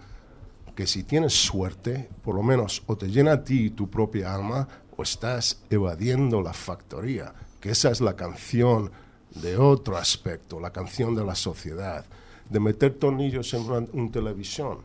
que 0.75 0.87
si 0.87 1.03
tienes 1.05 1.33
suerte, 1.35 2.09
por 2.23 2.35
lo 2.35 2.43
menos 2.43 2.83
o 2.87 2.97
te 2.97 3.09
llena 3.09 3.33
a 3.33 3.45
ti 3.45 3.71
tu 3.71 3.91
propia 3.91 4.35
alma 4.35 4.67
o 4.97 5.03
estás 5.03 5.63
evadiendo 5.71 6.41
la 6.41 6.53
factoría, 6.53 7.35
que 7.61 7.71
esa 7.71 7.91
es 7.91 8.01
la 8.01 8.17
canción 8.17 8.91
de 9.35 9.57
otro 9.57 9.97
aspecto, 9.97 10.61
la 10.61 10.73
canción 10.73 11.15
de 11.15 11.25
la 11.25 11.35
sociedad, 11.35 12.05
de 12.49 12.61
meter 12.61 12.95
tornillos 12.95 13.53
en 13.55 13.63
una 13.63 13.87
un 13.93 14.11
televisión. 14.11 14.79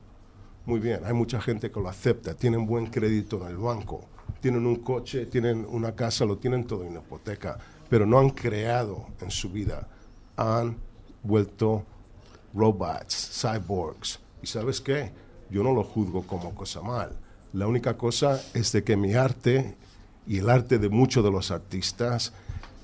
Muy 0.65 0.79
bien, 0.79 1.01
hay 1.05 1.13
mucha 1.13 1.39
gente 1.39 1.71
que 1.71 1.79
lo 1.79 1.89
acepta, 1.89 2.33
tienen 2.33 2.65
buen 2.65 2.87
crédito 2.87 3.41
en 3.41 3.47
el 3.47 3.57
banco, 3.57 4.05
tienen 4.41 4.65
un 4.65 4.77
coche, 4.77 5.25
tienen 5.25 5.65
una 5.69 5.95
casa, 5.95 6.25
lo 6.25 6.37
tienen 6.37 6.65
todo 6.65 6.83
en 6.83 6.95
hipoteca, 6.95 7.57
pero 7.89 8.05
no 8.05 8.19
han 8.19 8.31
creado 8.31 9.07
en 9.21 9.31
su 9.31 9.49
vida, 9.49 9.87
han 10.35 10.77
vuelto 11.23 11.85
robots, 12.53 13.41
cyborgs. 13.41 14.19
¿Y 14.41 14.47
sabes 14.47 14.81
qué? 14.81 15.11
Yo 15.49 15.63
no 15.63 15.73
lo 15.73 15.83
juzgo 15.83 16.23
como 16.23 16.53
cosa 16.53 16.81
mal. 16.81 17.11
La 17.53 17.67
única 17.67 17.97
cosa 17.97 18.41
es 18.53 18.71
de 18.71 18.83
que 18.83 18.97
mi 18.97 19.13
arte 19.13 19.75
y 20.27 20.39
el 20.39 20.49
arte 20.49 20.77
de 20.77 20.89
muchos 20.89 21.23
de 21.23 21.31
los 21.31 21.51
artistas 21.51 22.33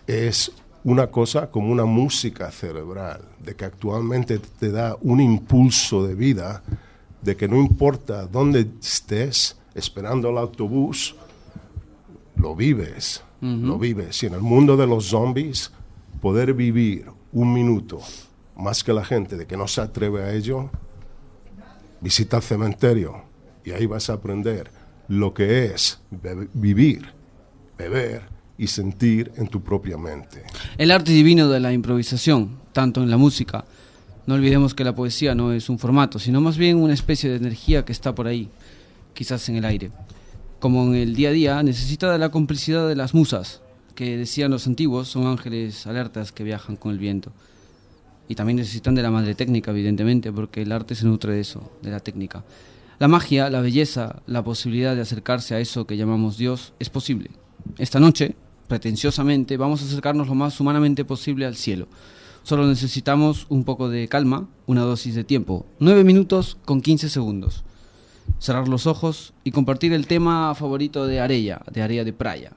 es 0.07 0.51
una 0.83 1.07
cosa 1.07 1.49
como 1.49 1.71
una 1.71 1.85
música 1.85 2.51
cerebral, 2.51 3.21
de 3.39 3.55
que 3.55 3.65
actualmente 3.65 4.39
te 4.39 4.71
da 4.71 4.97
un 5.01 5.21
impulso 5.21 6.05
de 6.05 6.15
vida, 6.15 6.63
de 7.21 7.35
que 7.35 7.47
no 7.47 7.57
importa 7.57 8.25
dónde 8.27 8.67
estés 8.81 9.57
esperando 9.75 10.29
el 10.29 10.37
autobús, 10.37 11.15
lo 12.35 12.55
vives, 12.55 13.23
lo 13.41 13.77
vives. 13.77 14.23
Y 14.23 14.27
en 14.27 14.33
el 14.33 14.41
mundo 14.41 14.75
de 14.75 14.87
los 14.87 15.05
zombies, 15.07 15.71
poder 16.21 16.53
vivir 16.53 17.05
un 17.31 17.53
minuto 17.53 17.99
más 18.55 18.83
que 18.83 18.93
la 18.93 19.03
gente 19.03 19.37
de 19.37 19.45
que 19.45 19.57
no 19.57 19.67
se 19.67 19.81
atreve 19.81 20.23
a 20.23 20.33
ello, 20.33 20.69
visita 22.03 22.37
el 22.37 22.43
cementerio 22.43 23.23
y 23.63 23.71
ahí 23.71 23.85
vas 23.85 24.09
a 24.09 24.13
aprender 24.13 24.69
lo 25.07 25.33
que 25.33 25.65
es 25.65 25.99
vivir, 26.53 27.07
beber 27.77 28.23
y 28.57 28.67
sentir 28.67 29.31
en 29.37 29.47
tu 29.47 29.63
propia 29.63 29.97
mente. 29.97 30.43
El 30.77 30.91
arte 30.91 31.11
divino 31.11 31.47
de 31.49 31.59
la 31.59 31.71
improvisación, 31.71 32.59
tanto 32.73 33.01
en 33.01 33.09
la 33.09 33.17
música, 33.17 33.65
no 34.25 34.35
olvidemos 34.35 34.73
que 34.73 34.83
la 34.83 34.95
poesía 34.95 35.33
no 35.33 35.53
es 35.53 35.69
un 35.69 35.79
formato, 35.79 36.19
sino 36.19 36.41
más 36.41 36.57
bien 36.57 36.77
una 36.77 36.93
especie 36.93 37.29
de 37.29 37.37
energía 37.37 37.85
que 37.85 37.91
está 37.91 38.13
por 38.13 38.27
ahí, 38.27 38.49
quizás 39.13 39.47
en 39.49 39.55
el 39.55 39.65
aire. 39.65 39.91
Como 40.59 40.83
en 40.83 40.95
el 40.95 41.15
día 41.15 41.29
a 41.29 41.33
día, 41.33 41.63
necesita 41.63 42.11
de 42.11 42.17
la 42.17 42.29
complicidad 42.29 42.87
de 42.87 42.95
las 42.95 43.13
musas, 43.13 43.61
que 43.95 44.17
decían 44.17 44.51
los 44.51 44.67
antiguos 44.67 45.07
son 45.07 45.27
ángeles 45.27 45.85
alertas 45.87 46.31
que 46.31 46.43
viajan 46.43 46.75
con 46.75 46.91
el 46.91 46.99
viento. 46.99 47.31
Y 48.27 48.35
también 48.35 48.57
necesitan 48.57 48.95
de 48.95 49.01
la 49.01 49.11
madre 49.11 49.35
técnica, 49.35 49.71
evidentemente, 49.71 50.31
porque 50.31 50.61
el 50.61 50.71
arte 50.71 50.95
se 50.95 51.05
nutre 51.05 51.33
de 51.33 51.41
eso, 51.41 51.71
de 51.81 51.91
la 51.91 51.99
técnica. 51.99 52.43
La 52.99 53.07
magia, 53.07 53.49
la 53.49 53.61
belleza, 53.61 54.21
la 54.27 54.43
posibilidad 54.43 54.95
de 54.95 55.01
acercarse 55.01 55.55
a 55.55 55.59
eso 55.59 55.85
que 55.85 55.97
llamamos 55.97 56.37
Dios 56.37 56.73
es 56.79 56.89
posible. 56.89 57.31
Esta 57.77 57.99
noche, 57.99 58.35
pretenciosamente, 58.67 59.57
vamos 59.57 59.81
a 59.81 59.85
acercarnos 59.85 60.27
lo 60.27 60.35
más 60.35 60.59
humanamente 60.59 61.03
posible 61.03 61.45
al 61.45 61.55
cielo. 61.55 61.87
Solo 62.43 62.67
necesitamos 62.67 63.45
un 63.49 63.63
poco 63.63 63.89
de 63.89 64.07
calma, 64.07 64.47
una 64.67 64.81
dosis 64.81 65.15
de 65.15 65.23
tiempo. 65.23 65.65
Nueve 65.79 66.03
minutos 66.03 66.57
con 66.65 66.81
15 66.81 67.09
segundos. 67.09 67.63
Cerrar 68.39 68.67
los 68.67 68.87
ojos 68.87 69.33
y 69.43 69.51
compartir 69.51 69.93
el 69.93 70.07
tema 70.07 70.53
favorito 70.55 71.07
de 71.07 71.19
Arella, 71.19 71.61
de 71.71 71.81
Area 71.81 72.03
de 72.03 72.13
Praia. 72.13 72.53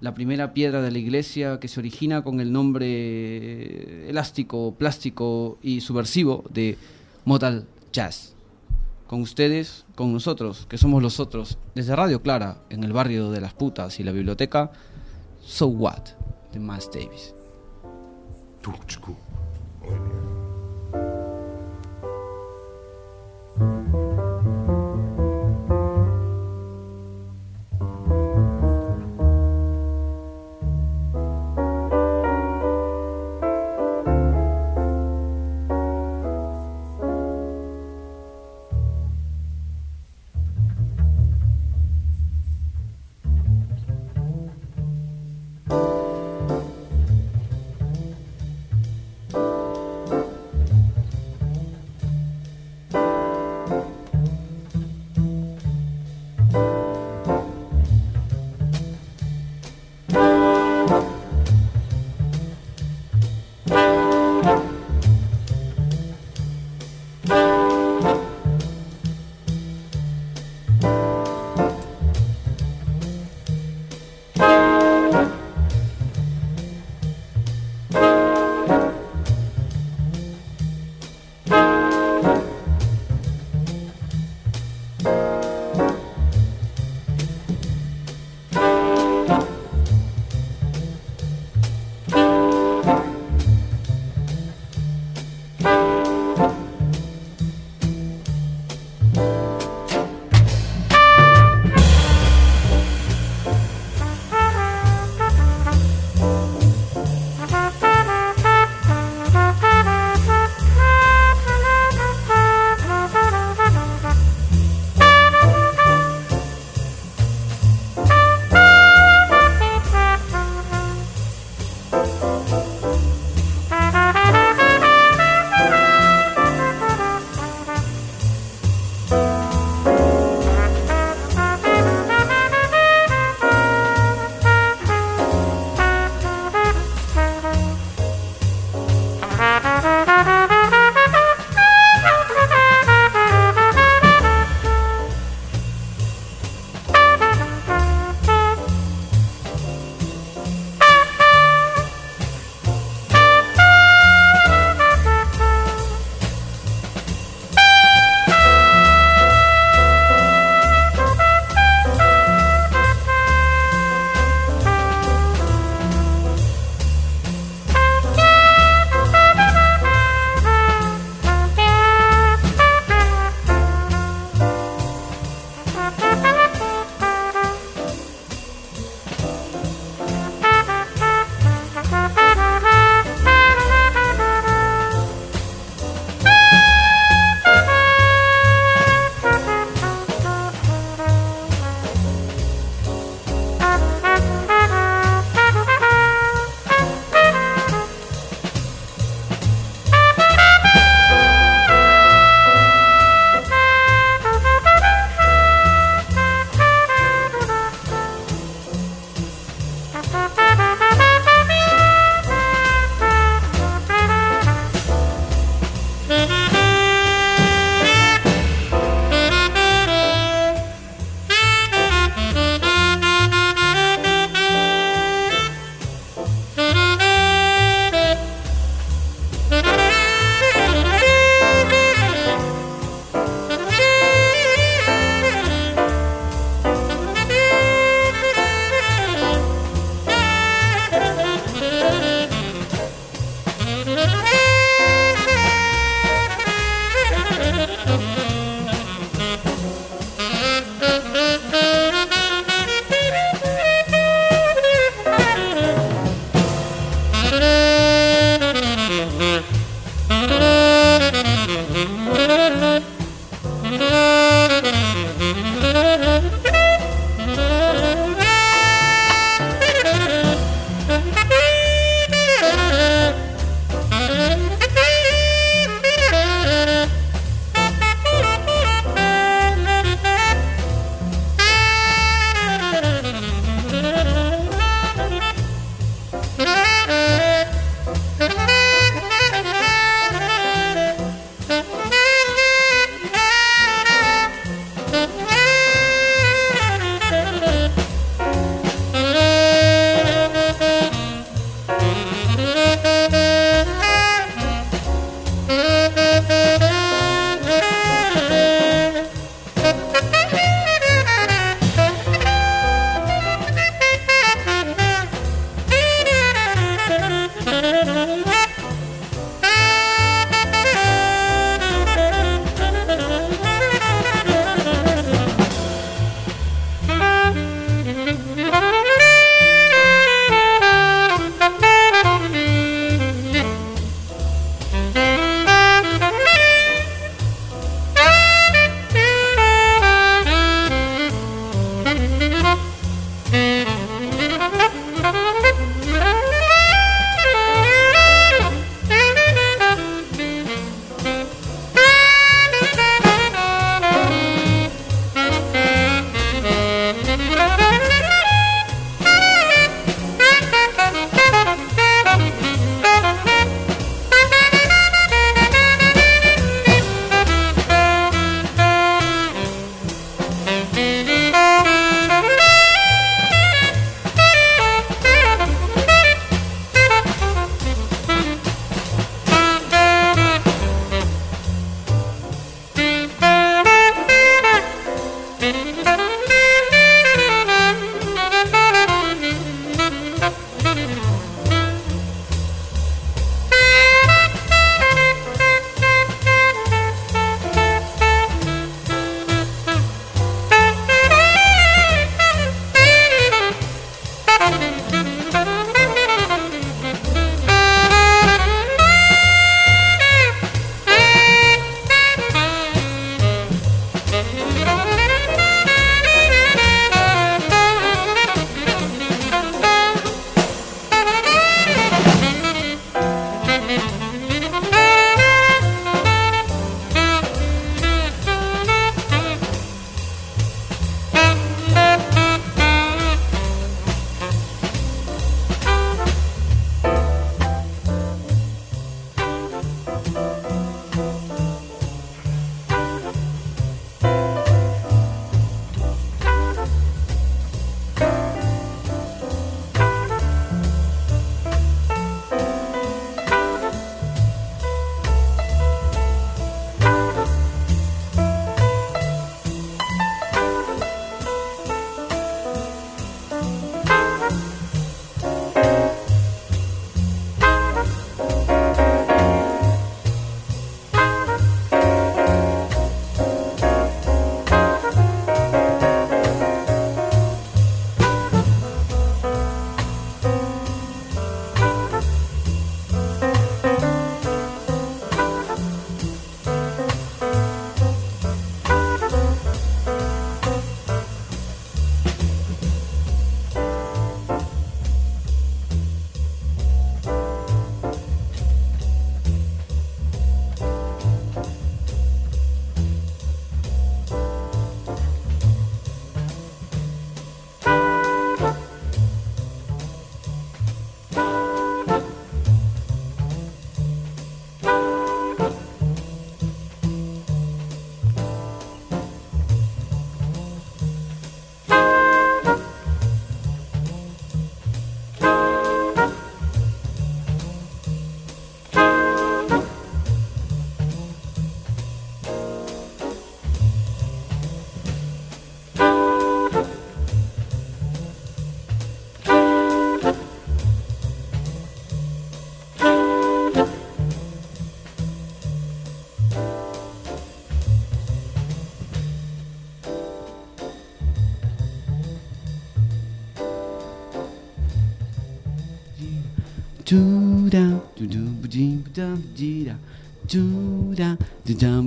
La 0.00 0.14
primera 0.14 0.52
piedra 0.52 0.82
de 0.82 0.90
la 0.90 0.98
iglesia 0.98 1.58
que 1.58 1.68
se 1.68 1.80
origina 1.80 2.22
con 2.22 2.40
el 2.40 2.52
nombre 2.52 4.08
elástico, 4.08 4.74
plástico 4.78 5.58
y 5.62 5.80
subversivo 5.80 6.44
de 6.50 6.76
Modal 7.24 7.66
Jazz. 7.92 8.34
Con 9.06 9.22
ustedes, 9.22 9.86
con 9.94 10.12
nosotros, 10.12 10.66
que 10.68 10.78
somos 10.78 11.02
los 11.02 11.20
otros, 11.20 11.58
desde 11.74 11.96
Radio 11.96 12.20
Clara, 12.22 12.62
en 12.70 12.84
el 12.84 12.92
barrio 12.92 13.30
de 13.30 13.40
las 13.40 13.54
putas 13.54 13.98
y 14.00 14.04
la 14.04 14.12
biblioteca, 14.12 14.70
So 15.42 15.68
What, 15.68 16.08
de 16.52 16.58
Miles 16.58 16.90
Davis. 16.92 17.34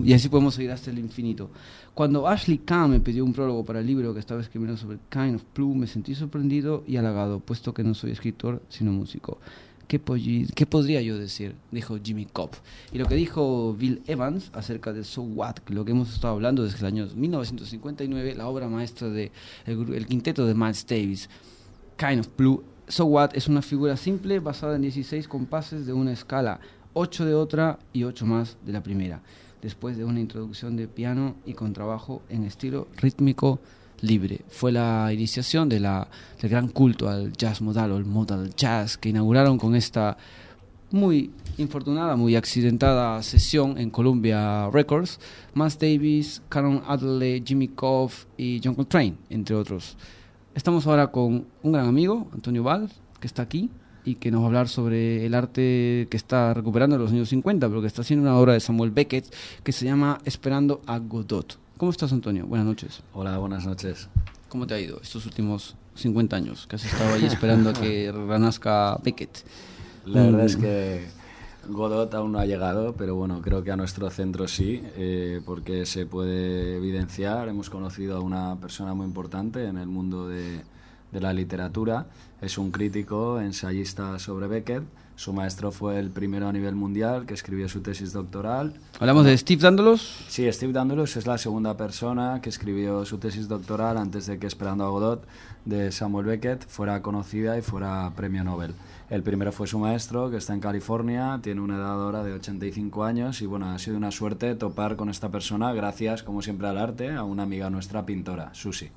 Y 0.06 0.13
así 0.13 0.30
podemos 0.30 0.56
seguir 0.56 0.72
hasta 0.72 0.91
el 0.91 1.00
infinito. 1.00 1.50
Cuando 1.93 2.28
Ashley 2.28 2.60
Kahn 2.60 2.91
me 2.91 3.00
pidió 3.00 3.26
un 3.26 3.34
prólogo 3.34 3.65
para 3.65 3.82
el 3.82 3.88
libro 3.88 4.13
que 4.13 4.19
estaba 4.19 4.39
escribiendo 4.39 4.78
sobre 4.78 5.00
Kind 5.10 5.36
of 5.36 5.43
Blue, 5.54 5.76
me 5.76 5.88
sentí 5.88 6.15
sorprendido 6.15 6.84
y 6.88 6.95
halagado, 6.95 7.39
puesto 7.41 7.74
que 7.74 7.84
no 7.84 7.93
soy 7.93 8.12
escritor, 8.12 8.62
sino 8.69 8.91
músico. 8.91 9.39
¿Qué, 9.89 10.00
¿Qué, 10.54 10.65
podría 10.67 11.02
yo 11.02 11.17
decir? 11.17 11.56
Dijo 11.72 11.98
Jimmy 12.02 12.26
Cobb. 12.26 12.52
Y 12.93 13.00
lo 13.00 13.08
que 13.08 13.15
dijo 13.15 13.74
Bill 13.74 14.04
Evans 14.06 14.52
acerca 14.54 14.93
de 14.93 15.04
So 15.04 15.24
What, 15.24 15.56
lo 15.69 15.84
que 15.84 15.91
hemos 15.91 16.13
estado 16.13 16.36
hablando 16.36 16.63
desde 16.63 16.78
el 16.78 16.86
año 16.86 17.08
1959, 17.13 18.36
la 18.36 18.48
obra 18.48 18.69
maestra 18.69 19.10
del 19.10 19.32
de 19.65 19.98
el 19.98 20.06
quinteto 20.06 20.45
de 20.45 20.54
Miles 20.54 20.86
Davis, 20.88 21.30
Kind 21.98 22.19
of 22.19 22.30
Blue. 22.38 22.63
So 22.88 23.06
What 23.06 23.32
es 23.34 23.48
una 23.48 23.63
figura 23.63 23.98
simple 23.98 24.39
basada 24.39 24.76
en 24.76 24.84
16 24.84 25.28
compases 25.28 25.88
de 25.88 25.93
una 25.93 26.12
escala, 26.13 26.60
8 26.93 27.25
de 27.25 27.34
otra 27.36 27.80
y 27.93 28.04
8 28.04 28.25
más 28.25 28.58
de 28.65 28.73
la 28.73 28.84
primera, 28.84 29.21
después 29.62 29.97
de 29.97 30.06
una 30.06 30.19
introducción 30.19 30.75
de 30.75 30.88
piano 30.88 31.36
y 31.45 31.54
contrabajo 31.54 32.21
en 32.30 32.43
estilo 32.43 32.88
rítmico 32.97 33.60
libre. 34.02 34.41
Fue 34.49 34.71
la 34.71 35.12
iniciación 35.13 35.69
de 35.69 35.80
la, 35.80 36.08
del 36.41 36.49
gran 36.49 36.67
culto 36.69 37.10
al 37.10 37.34
jazz 37.34 37.62
modal 37.62 37.91
o 37.91 37.97
el 37.97 38.06
modal 38.06 38.54
jazz 38.56 38.97
que 38.97 39.10
inauguraron 39.10 39.58
con 39.58 39.75
esta 39.75 40.17
muy 40.91 41.32
infortunada, 41.58 42.15
muy 42.15 42.36
accidentada 42.36 43.21
sesión 43.21 43.78
en 43.78 43.89
Columbia 43.89 44.69
Records, 44.71 45.19
Miles 45.54 45.78
Davis, 45.78 46.41
Caron 46.49 46.82
Adley, 46.88 47.43
Jimmy 47.45 47.67
Cobb 47.67 48.12
y 48.38 48.60
John 48.63 48.75
Coltrane, 48.75 49.15
entre 49.30 49.56
otros. 49.56 49.97
Estamos 50.56 50.88
ahora 50.88 51.08
con 51.08 51.45
un 51.62 51.71
gran 51.71 51.88
amigo, 51.88 52.28
Antonio 52.34 52.63
Val, 52.63 52.89
que 53.19 53.28
está 53.28 53.43
aquí 53.43 53.69
y 54.06 54.16
que 54.16 54.32
nos 54.32 54.42
va 54.42 54.46
a 54.46 54.48
hablar 54.48 54.70
sobre 54.70 55.26
el 55.26 55.34
arte 55.34 56.08
que 56.10 56.18
está 56.18 56.54
recuperando 56.54 56.96
en 56.96 57.02
los 57.02 57.12
años 57.12 57.30
50, 57.30 57.68
pero 57.68 57.82
que 57.82 57.88
está 57.88 58.02
haciendo 58.02 58.30
una 58.30 58.38
obra 58.38 58.54
de 58.54 58.60
Samuel 58.60 58.92
Beckett 58.92 59.34
que 59.64 59.72
se 59.72 59.86
llama 59.86 60.20
Esperando 60.26 60.82
a 60.86 61.00
Godot. 61.00 61.58
¿Cómo 61.78 61.92
estás, 61.92 62.12
Antonio? 62.12 62.46
Buenas 62.46 62.68
noches. 62.68 63.02
Hola, 63.14 63.38
buenas 63.38 63.66
noches. 63.66 64.10
¿Cómo 64.50 64.68
te 64.68 64.74
ha 64.74 64.80
ido 64.80 65.00
estos 65.02 65.26
últimos 65.26 65.76
50 65.96 66.36
años 66.36 66.68
que 66.68 66.76
has 66.76 66.86
estado 66.86 67.14
ahí 67.14 67.26
esperando 67.26 67.70
a 67.70 67.74
que 67.74 68.12
renazca 68.28 69.00
Beckett? 69.04 69.46
La 70.06 70.24
verdad 70.24 70.46
es 70.46 70.58
mm. 70.58 70.62
que 70.62 71.08
Godot 71.70 72.14
aún 72.16 72.32
no 72.32 72.40
ha 72.40 72.46
llegado, 72.46 72.94
pero 72.98 73.16
bueno, 73.16 73.42
creo 73.42 73.64
que 73.64 73.72
a 73.72 73.76
nuestro 73.76 74.10
centro 74.10 74.48
sí, 74.48 74.82
eh, 74.98 75.42
porque 75.46 75.86
se 75.86 76.06
puede 76.06 76.78
evidenciar. 76.78 77.48
Hemos 77.48 77.70
conocido 77.70 78.18
a 78.18 78.22
una 78.22 78.56
persona 78.60 78.94
muy 78.94 79.06
importante 79.06 79.66
en 79.66 79.78
el 79.78 79.88
mundo 79.88 80.28
de, 80.28 80.62
de 81.12 81.22
la 81.22 81.34
literatura. 81.34 82.08
Es 82.41 82.58
un 82.58 82.72
crítico, 82.72 83.39
ensayista 83.39 84.17
sobre 84.19 84.48
Beckett 84.48 84.84
su 85.19 85.34
maestro 85.34 85.74
fue 85.74 86.00
el 86.00 86.12
primero 86.12 86.48
a 86.48 86.54
nivel 86.54 86.76
mundial 86.76 87.26
que 87.26 87.34
escribió 87.34 87.67
su 87.67 87.82
tesis 87.82 88.13
doctoral. 88.13 88.76
¿Hablamos 89.02 89.26
de 89.26 89.38
Steve 89.38 89.62
Dandolos? 89.62 90.24
Sí, 90.30 90.50
Steve 90.50 90.72
Dandolos 90.72 91.17
es 91.17 91.28
la 91.28 91.38
segunda 91.38 91.76
persona 91.76 92.39
que 92.41 92.48
escribió 92.48 93.04
su 93.04 93.17
tesis 93.17 93.50
doctoral 93.50 93.98
antes 93.98 94.28
de 94.28 94.39
que 94.39 94.48
Esperando 94.48 94.86
a 94.86 94.89
Godot 94.89 95.28
de 95.65 95.91
Samuel 95.91 96.26
Beckett 96.26 96.65
fuera 96.65 97.02
conocida 97.02 97.58
y 97.58 97.62
fuera 97.62 98.10
premio 98.15 98.45
Nobel. 98.45 98.74
El 99.10 99.22
primero 99.22 99.52
fue 99.52 99.67
su 99.67 99.78
maestro, 99.78 100.32
que 100.32 100.38
está 100.38 100.54
en 100.54 100.62
California, 100.62 101.38
tiene 101.43 101.60
una 101.60 101.76
edad 101.76 102.02
ahora 102.02 102.24
de 102.24 102.32
85 102.32 103.04
años 103.04 103.41
y 103.41 103.45
bueno, 103.45 103.69
ha 103.69 103.78
sido 103.78 103.98
una 103.98 104.12
suerte 104.12 104.56
topar 104.56 104.95
con 104.95 105.10
esta 105.10 105.28
persona 105.28 105.74
gracias, 105.74 106.24
como 106.24 106.41
siempre, 106.41 106.69
al 106.69 106.78
arte, 106.78 107.13
a 107.13 107.24
una 107.24 107.43
amiga 107.43 107.69
nuestra 107.69 108.06
pintora, 108.06 108.54
Susi. 108.54 108.89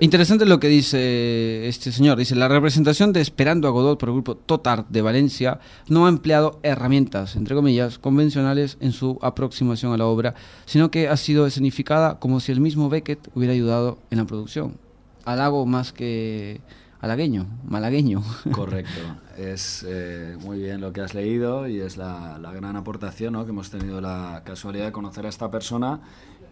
Interesante 0.00 0.46
lo 0.46 0.60
que 0.60 0.68
dice 0.68 1.66
este 1.66 1.90
señor. 1.90 2.18
Dice, 2.18 2.36
la 2.36 2.46
representación 2.46 3.12
de 3.12 3.20
Esperando 3.20 3.66
a 3.66 3.72
Godot 3.72 3.98
por 3.98 4.10
el 4.10 4.14
grupo 4.14 4.36
Totar 4.36 4.86
de 4.88 5.02
Valencia 5.02 5.58
no 5.88 6.06
ha 6.06 6.08
empleado 6.08 6.60
herramientas, 6.62 7.34
entre 7.34 7.56
comillas, 7.56 7.98
convencionales 7.98 8.76
en 8.80 8.92
su 8.92 9.18
aproximación 9.22 9.92
a 9.92 9.96
la 9.96 10.06
obra, 10.06 10.34
sino 10.66 10.92
que 10.92 11.08
ha 11.08 11.16
sido 11.16 11.46
escenificada 11.46 12.20
como 12.20 12.38
si 12.38 12.52
el 12.52 12.60
mismo 12.60 12.88
Beckett 12.88 13.28
hubiera 13.34 13.54
ayudado 13.54 13.98
en 14.10 14.18
la 14.18 14.24
producción. 14.24 14.76
Halago 15.24 15.66
más 15.66 15.92
que 15.92 16.60
halagueño, 17.00 17.46
malagueño. 17.64 18.22
Correcto. 18.52 19.00
Es 19.36 19.84
eh, 19.86 20.36
muy 20.40 20.58
bien 20.58 20.80
lo 20.80 20.92
que 20.92 21.00
has 21.00 21.14
leído 21.14 21.68
y 21.68 21.80
es 21.80 21.96
la, 21.96 22.38
gran 22.54 22.76
aportación 22.76 23.34
¿no? 23.34 23.44
que 23.44 23.50
hemos 23.50 23.70
tenido 23.70 24.00
la 24.00 24.42
casualidad 24.44 24.86
de 24.86 24.92
conocer 24.92 25.26
a 25.26 25.28
esta 25.28 25.50
persona 25.50 26.00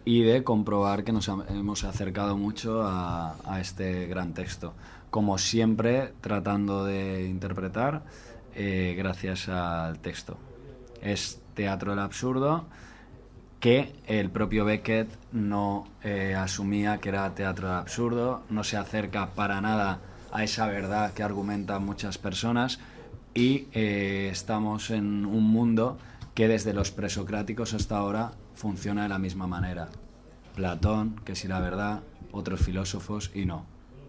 y 0.07 0.21
de 0.21 0.41
comprobar 0.41 1.03
que 1.03 1.11
nos 1.11 1.27
hemos 1.27 1.83
acercado 1.83 2.37
mucho 2.37 2.81
a, 2.81 3.59
este 3.59 4.07
gran 4.07 4.33
texto. 4.33 4.73
Como 5.09 5.37
siempre, 5.37 6.13
tratando 6.21 6.85
de 6.85 7.27
interpretar 7.27 8.03
eh, 8.55 8.95
gracias 8.97 9.49
al 9.49 9.99
texto. 9.99 10.37
Es 11.01 11.41
teatro 11.55 11.91
del 11.91 11.99
absurdo 11.99 12.67
que 13.59 13.95
el 14.05 14.29
propio 14.29 14.63
Beckett 14.63 15.09
no 15.33 15.89
eh, 16.01 16.35
asumía 16.35 16.99
que 16.99 17.09
era 17.09 17.35
teatro 17.35 17.67
del 17.67 17.75
absurdo, 17.75 18.43
no 18.49 18.63
se 18.63 18.77
acerca 18.77 19.31
para 19.31 19.59
nada 19.59 19.99
a 20.31 20.41
esa 20.41 20.67
verdad 20.67 21.11
que 21.11 21.23
argumentan 21.23 21.85
muchas 21.85 22.17
personas 22.17 22.79
y 23.33 23.67
eh, 23.73 24.29
estamos 24.31 24.89
en 24.89 25.25
un 25.25 25.43
mundo 25.43 25.97
que 26.33 26.47
desde 26.47 26.71
los 26.71 26.91
presocráticos 26.91 27.73
hasta 27.73 27.97
ahora 27.97 28.31
funciona 28.57 29.03
de 29.03 29.09
la 29.09 29.19
misma 29.19 29.47
manera. 29.47 29.87
Platón, 30.55 31.21
que 31.23 31.35
si 31.35 31.47
la 31.47 31.59
verdad, 31.59 32.01
otros 32.31 32.59
filósofos 32.59 33.31
y 33.33 33.45
no. 33.45 33.65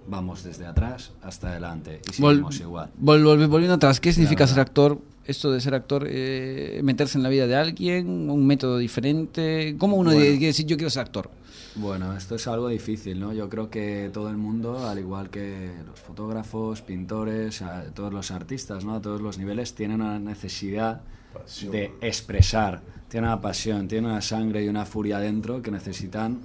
Vamos 0.08 0.42
desde 0.42 0.64
atrás 0.64 1.12
hasta 1.22 1.50
adelante 1.50 2.00
y 2.10 2.14
seguimos 2.14 2.58
igual. 2.60 2.90
volviendo 2.96 3.74
atrás, 3.74 4.00
¿qué 4.00 4.10
significa 4.12 4.46
ser 4.46 4.60
actor? 4.60 4.98
Esto 5.26 5.52
de 5.52 5.60
ser 5.60 5.74
actor, 5.74 6.06
eh, 6.08 6.80
meterse 6.82 7.18
en 7.18 7.22
la 7.22 7.28
vida 7.28 7.46
de 7.46 7.54
alguien, 7.54 8.30
un 8.30 8.46
método 8.46 8.78
diferente. 8.78 9.76
¿Cómo 9.76 9.96
uno 9.96 10.10
quiere 10.12 10.38
decir 10.38 10.64
yo 10.64 10.78
quiero 10.78 10.88
ser 10.88 11.02
actor? 11.02 11.30
Bueno, 11.74 12.16
esto 12.16 12.36
es 12.36 12.46
algo 12.48 12.68
difícil, 12.68 13.20
¿no? 13.20 13.34
Yo 13.34 13.50
creo 13.50 13.68
que 13.68 14.08
todo 14.10 14.30
el 14.30 14.38
mundo, 14.38 14.88
al 14.88 14.98
igual 14.98 15.28
que 15.28 15.70
los 15.86 16.00
fotógrafos, 16.00 16.80
pintores, 16.80 17.62
todos 17.94 18.10
los 18.10 18.30
artistas, 18.30 18.86
¿no? 18.86 18.94
A 18.94 19.02
todos 19.02 19.20
los 19.20 19.36
niveles, 19.36 19.74
tienen 19.74 20.00
una 20.00 20.18
necesidad 20.18 21.02
de 21.70 21.92
expresar, 22.00 22.82
tiene 23.08 23.26
una 23.26 23.40
pasión, 23.40 23.88
tiene 23.88 24.08
una 24.08 24.20
sangre 24.20 24.64
y 24.64 24.68
una 24.68 24.84
furia 24.84 25.18
dentro 25.18 25.62
que 25.62 25.70
necesitan 25.70 26.40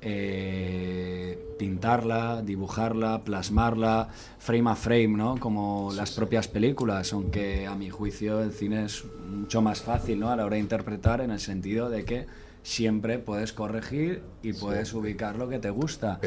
eh, 0.00 1.56
pintarla, 1.58 2.42
dibujarla, 2.42 3.24
plasmarla, 3.24 4.08
frame 4.38 4.70
a 4.70 4.76
frame, 4.76 5.08
¿no? 5.08 5.38
Como 5.38 5.92
las 5.92 6.12
propias 6.12 6.46
películas, 6.46 7.12
aunque 7.12 7.66
a 7.66 7.74
mi 7.74 7.90
juicio 7.90 8.40
el 8.40 8.52
cine 8.52 8.84
es 8.84 9.04
mucho 9.28 9.60
más 9.60 9.82
fácil, 9.82 10.20
¿no? 10.20 10.30
A 10.30 10.36
la 10.36 10.44
hora 10.44 10.54
de 10.54 10.60
interpretar 10.60 11.20
en 11.20 11.32
el 11.32 11.40
sentido 11.40 11.90
de 11.90 12.04
que 12.04 12.26
siempre 12.62 13.18
puedes 13.18 13.52
corregir 13.52 14.22
y 14.42 14.52
puedes 14.52 14.92
ubicar 14.92 15.36
lo 15.36 15.48
que 15.48 15.58
te 15.58 15.70
gusta. 15.70 16.20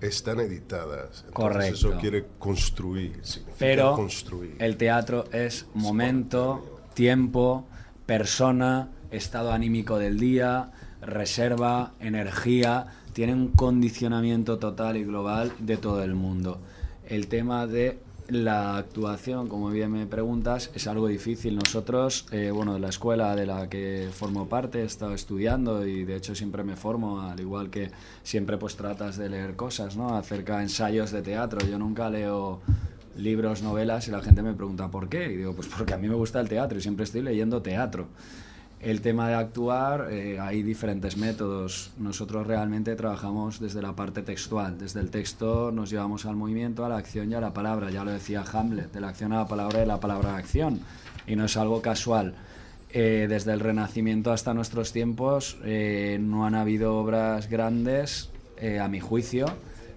están 0.00 0.40
editadas. 0.40 1.24
Correcto. 1.32 1.74
Eso 1.74 1.98
quiere 2.00 2.26
construir. 2.38 3.22
Pero 3.58 3.94
construir. 3.94 4.56
el 4.58 4.76
teatro 4.76 5.24
es 5.32 5.66
momento, 5.72 6.73
tiempo, 6.94 7.66
persona, 8.06 8.88
estado 9.10 9.52
anímico 9.52 9.98
del 9.98 10.18
día, 10.18 10.70
reserva, 11.00 11.92
energía, 12.00 12.86
tiene 13.12 13.34
un 13.34 13.48
condicionamiento 13.48 14.58
total 14.58 14.96
y 14.96 15.04
global 15.04 15.52
de 15.58 15.76
todo 15.76 16.02
el 16.02 16.14
mundo. 16.14 16.58
El 17.06 17.28
tema 17.28 17.66
de 17.66 17.98
la 18.28 18.78
actuación, 18.78 19.48
como 19.48 19.68
bien 19.68 19.92
me 19.92 20.06
preguntas, 20.06 20.70
es 20.74 20.86
algo 20.86 21.08
difícil. 21.08 21.56
Nosotros, 21.56 22.26
eh, 22.32 22.50
bueno, 22.50 22.74
de 22.74 22.80
la 22.80 22.88
escuela 22.88 23.36
de 23.36 23.46
la 23.46 23.68
que 23.68 24.08
formo 24.12 24.48
parte, 24.48 24.80
he 24.80 24.84
estado 24.84 25.14
estudiando 25.14 25.86
y 25.86 26.04
de 26.04 26.16
hecho 26.16 26.34
siempre 26.34 26.64
me 26.64 26.76
formo, 26.76 27.20
al 27.20 27.38
igual 27.40 27.70
que 27.70 27.90
siempre 28.22 28.56
pues 28.56 28.76
tratas 28.76 29.18
de 29.18 29.28
leer 29.28 29.56
cosas, 29.56 29.96
¿no? 29.96 30.16
Acerca 30.16 30.56
de 30.56 30.64
ensayos 30.64 31.10
de 31.10 31.22
teatro. 31.22 31.60
Yo 31.66 31.78
nunca 31.78 32.08
leo 32.08 32.62
libros, 33.16 33.62
novelas 33.62 34.08
y 34.08 34.10
la 34.10 34.22
gente 34.22 34.42
me 34.42 34.54
pregunta 34.54 34.90
por 34.90 35.08
qué. 35.08 35.32
Y 35.32 35.36
digo, 35.36 35.54
pues 35.54 35.68
porque 35.68 35.94
a 35.94 35.98
mí 35.98 36.08
me 36.08 36.14
gusta 36.14 36.40
el 36.40 36.48
teatro 36.48 36.78
y 36.78 36.80
siempre 36.80 37.04
estoy 37.04 37.22
leyendo 37.22 37.62
teatro. 37.62 38.08
El 38.84 39.00
tema 39.00 39.28
de 39.28 39.34
actuar, 39.34 40.08
eh, 40.10 40.38
hay 40.38 40.62
diferentes 40.62 41.16
métodos. 41.16 41.92
Nosotros 41.96 42.46
realmente 42.46 42.94
trabajamos 42.96 43.58
desde 43.58 43.80
la 43.80 43.96
parte 43.96 44.20
textual. 44.20 44.76
Desde 44.76 45.00
el 45.00 45.08
texto 45.08 45.72
nos 45.72 45.88
llevamos 45.88 46.26
al 46.26 46.36
movimiento, 46.36 46.84
a 46.84 46.90
la 46.90 46.98
acción 46.98 47.32
y 47.32 47.34
a 47.34 47.40
la 47.40 47.54
palabra. 47.54 47.90
Ya 47.90 48.04
lo 48.04 48.10
decía 48.10 48.44
Hamlet, 48.52 48.92
de 48.92 49.00
la 49.00 49.08
acción 49.08 49.32
a 49.32 49.38
la 49.38 49.48
palabra 49.48 49.78
y 49.78 49.80
de 49.80 49.86
la 49.86 50.00
palabra 50.00 50.28
a 50.28 50.32
la 50.32 50.38
acción. 50.38 50.80
Y 51.26 51.34
no 51.34 51.46
es 51.46 51.56
algo 51.56 51.80
casual. 51.80 52.34
Eh, 52.90 53.24
desde 53.26 53.54
el 53.54 53.60
Renacimiento 53.60 54.32
hasta 54.32 54.52
nuestros 54.52 54.92
tiempos 54.92 55.56
eh, 55.64 56.18
no 56.20 56.44
han 56.44 56.54
habido 56.54 56.96
obras 56.98 57.48
grandes, 57.48 58.30
a 58.80 58.88
mi 58.88 58.98
juicio, 58.98 59.46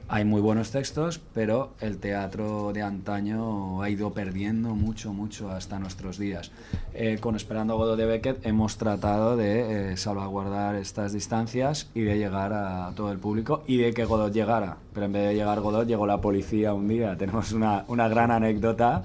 hay 0.10 0.24
muy 0.24 0.40
buenos 0.40 0.72
textos, 0.72 1.20
pero 1.34 1.74
el 1.82 1.98
teatro 1.98 2.72
de 2.72 2.82
antaño 2.82 3.82
ha 3.82 3.90
ido 3.90 4.14
perdiendo 4.14 4.70
mucho, 4.70 5.12
mucho 5.12 5.50
hasta 5.52 5.80
nuestros 5.80 6.18
días. 6.18 6.52
Eh, 6.94 7.18
con 7.20 7.36
Esperando 7.36 7.74
a 7.74 7.78
Godot 7.78 7.98
de 7.98 8.06
Beckett 8.06 8.46
hemos 8.46 8.78
tratado 8.78 9.36
de 9.36 9.92
eh, 9.92 9.98
salvaguardar 9.98 10.76
estas 10.76 11.12
distancias 11.12 11.90
y 11.94 12.02
de 12.02 12.18
llegar 12.18 12.54
a 12.54 12.94
todo 12.96 13.12
el 13.12 13.20
público 13.20 13.64
y 13.68 13.78
de 13.78 13.94
que 13.94 14.06
Godot 14.06 14.34
llegara. 14.34 14.78
Pero 14.94 15.08
en 15.08 15.12
vez 15.12 15.28
de 15.28 15.36
llegar 15.36 15.60
Godot, 15.60 15.86
llegó 15.86 16.08
la 16.08 16.22
policía 16.22 16.74
un 16.74 16.88
día. 16.88 17.16
Tenemos 17.18 17.52
una, 17.52 17.84
una 17.90 18.08
gran 18.08 18.32
anécdota 18.32 19.04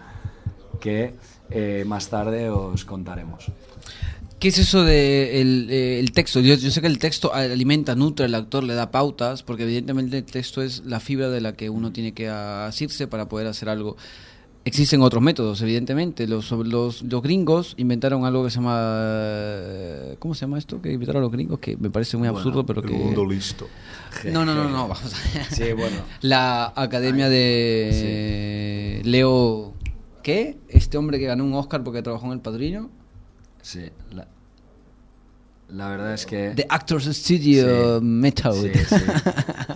que 0.80 1.14
eh, 1.50 1.84
más 1.86 2.08
tarde 2.08 2.48
os 2.48 2.84
contaremos. 2.84 3.50
¿Qué 4.42 4.48
es 4.48 4.58
eso 4.58 4.82
de 4.82 5.40
el, 5.40 5.70
el 5.70 6.10
texto? 6.10 6.40
Yo, 6.40 6.56
yo 6.56 6.72
sé 6.72 6.80
que 6.80 6.88
el 6.88 6.98
texto 6.98 7.32
alimenta, 7.32 7.94
nutre 7.94 8.24
al 8.26 8.34
actor, 8.34 8.64
le 8.64 8.74
da 8.74 8.90
pautas, 8.90 9.44
porque 9.44 9.62
evidentemente 9.62 10.18
el 10.18 10.24
texto 10.24 10.62
es 10.62 10.82
la 10.84 10.98
fibra 10.98 11.28
de 11.28 11.40
la 11.40 11.52
que 11.52 11.70
uno 11.70 11.92
tiene 11.92 12.10
que 12.12 12.28
asirse 12.28 13.06
para 13.06 13.28
poder 13.28 13.46
hacer 13.46 13.68
algo. 13.68 13.96
Existen 14.64 15.00
otros 15.00 15.22
métodos, 15.22 15.62
evidentemente. 15.62 16.26
Los, 16.26 16.50
los, 16.50 17.02
los 17.02 17.22
gringos 17.22 17.74
inventaron 17.76 18.24
algo 18.24 18.42
que 18.42 18.50
se 18.50 18.56
llama... 18.56 18.80
eh, 18.80 20.16
¿Cómo 20.18 20.34
se 20.34 20.40
llama 20.40 20.58
esto? 20.58 20.82
Que 20.82 20.90
inventaron 20.90 21.22
los 21.22 21.30
gringos, 21.30 21.60
que 21.60 21.76
me 21.76 21.88
parece 21.90 22.16
muy 22.16 22.26
Bueno, 22.26 22.38
absurdo, 22.40 22.66
pero 22.66 22.82
El 22.82 22.88
que... 22.88 22.96
mundo 22.96 23.24
listo. 23.24 23.68
No, 24.24 24.44
no, 24.44 24.56
no, 24.56 24.68
no, 24.68 24.88
vamos 24.88 25.04
a... 25.04 25.44
Sí, 25.54 25.72
bueno. 25.72 25.98
La 26.20 26.72
Academia 26.74 27.28
de 27.28 29.02
Leo... 29.04 29.72
¿Qué? 30.24 30.58
Este 30.68 30.98
hombre 30.98 31.20
que 31.20 31.26
ganó 31.26 31.44
un 31.44 31.54
Oscar 31.54 31.84
porque 31.84 32.02
trabajó 32.02 32.26
en 32.26 32.32
El 32.32 32.40
Padrino. 32.40 32.90
Sí, 33.62 33.88
la, 34.10 34.26
la 35.68 35.88
verdad 35.88 36.12
es 36.12 36.26
que... 36.26 36.50
The 36.54 36.66
Actors 36.68 37.04
Studio 37.06 37.98
Sí. 37.98 38.04
Method. 38.04 38.54
Sí, 38.54 38.72
sí. 38.74 38.96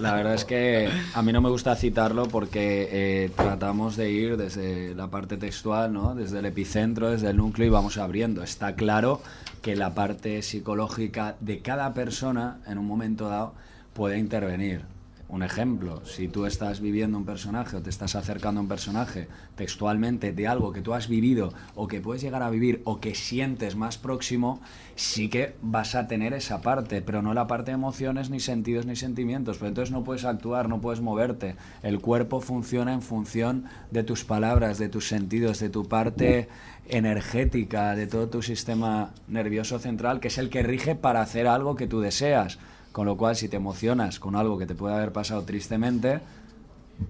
La 0.00 0.14
verdad 0.14 0.34
es 0.34 0.44
que 0.44 0.90
a 1.14 1.22
mí 1.22 1.32
no 1.32 1.40
me 1.40 1.48
gusta 1.48 1.74
citarlo 1.74 2.28
porque 2.28 2.88
eh, 2.92 3.30
tratamos 3.34 3.96
de 3.96 4.10
ir 4.10 4.36
desde 4.36 4.94
la 4.94 5.08
parte 5.08 5.38
textual, 5.38 5.92
¿no? 5.92 6.14
desde 6.14 6.40
el 6.40 6.46
epicentro, 6.46 7.10
desde 7.10 7.30
el 7.30 7.38
núcleo 7.38 7.66
y 7.66 7.70
vamos 7.70 7.96
abriendo. 7.96 8.42
Está 8.42 8.74
claro 8.74 9.22
que 9.62 9.74
la 9.74 9.94
parte 9.94 10.42
psicológica 10.42 11.36
de 11.40 11.60
cada 11.60 11.94
persona 11.94 12.58
en 12.66 12.76
un 12.78 12.86
momento 12.86 13.28
dado 13.28 13.54
puede 13.94 14.18
intervenir. 14.18 14.82
Un 15.28 15.42
ejemplo, 15.42 16.06
si 16.06 16.28
tú 16.28 16.46
estás 16.46 16.80
viviendo 16.80 17.18
un 17.18 17.24
personaje 17.24 17.76
o 17.76 17.82
te 17.82 17.90
estás 17.90 18.14
acercando 18.14 18.60
a 18.60 18.62
un 18.62 18.68
personaje 18.68 19.26
textualmente 19.56 20.32
de 20.32 20.46
algo 20.46 20.72
que 20.72 20.82
tú 20.82 20.94
has 20.94 21.08
vivido 21.08 21.52
o 21.74 21.88
que 21.88 22.00
puedes 22.00 22.22
llegar 22.22 22.44
a 22.44 22.50
vivir 22.50 22.80
o 22.84 23.00
que 23.00 23.16
sientes 23.16 23.74
más 23.74 23.98
próximo, 23.98 24.60
sí 24.94 25.28
que 25.28 25.56
vas 25.62 25.96
a 25.96 26.06
tener 26.06 26.32
esa 26.32 26.60
parte, 26.60 27.02
pero 27.02 27.22
no 27.22 27.34
la 27.34 27.48
parte 27.48 27.72
de 27.72 27.74
emociones, 27.74 28.30
ni 28.30 28.38
sentidos, 28.38 28.86
ni 28.86 28.94
sentimientos. 28.94 29.58
Pero 29.58 29.68
entonces 29.68 29.90
no 29.90 30.04
puedes 30.04 30.24
actuar, 30.24 30.68
no 30.68 30.80
puedes 30.80 31.00
moverte. 31.00 31.56
El 31.82 31.98
cuerpo 31.98 32.40
funciona 32.40 32.92
en 32.92 33.02
función 33.02 33.64
de 33.90 34.04
tus 34.04 34.24
palabras, 34.24 34.78
de 34.78 34.88
tus 34.88 35.08
sentidos, 35.08 35.58
de 35.58 35.70
tu 35.70 35.88
parte 35.88 36.48
energética, 36.88 37.96
de 37.96 38.06
todo 38.06 38.28
tu 38.28 38.42
sistema 38.42 39.12
nervioso 39.26 39.80
central, 39.80 40.20
que 40.20 40.28
es 40.28 40.38
el 40.38 40.50
que 40.50 40.62
rige 40.62 40.94
para 40.94 41.20
hacer 41.20 41.48
algo 41.48 41.74
que 41.74 41.88
tú 41.88 42.00
deseas. 42.00 42.60
Con 42.96 43.04
lo 43.04 43.14
cual, 43.18 43.36
si 43.36 43.50
te 43.50 43.56
emocionas 43.56 44.18
con 44.18 44.36
algo 44.36 44.56
que 44.56 44.64
te 44.64 44.74
puede 44.74 44.94
haber 44.94 45.12
pasado 45.12 45.42
tristemente, 45.42 46.18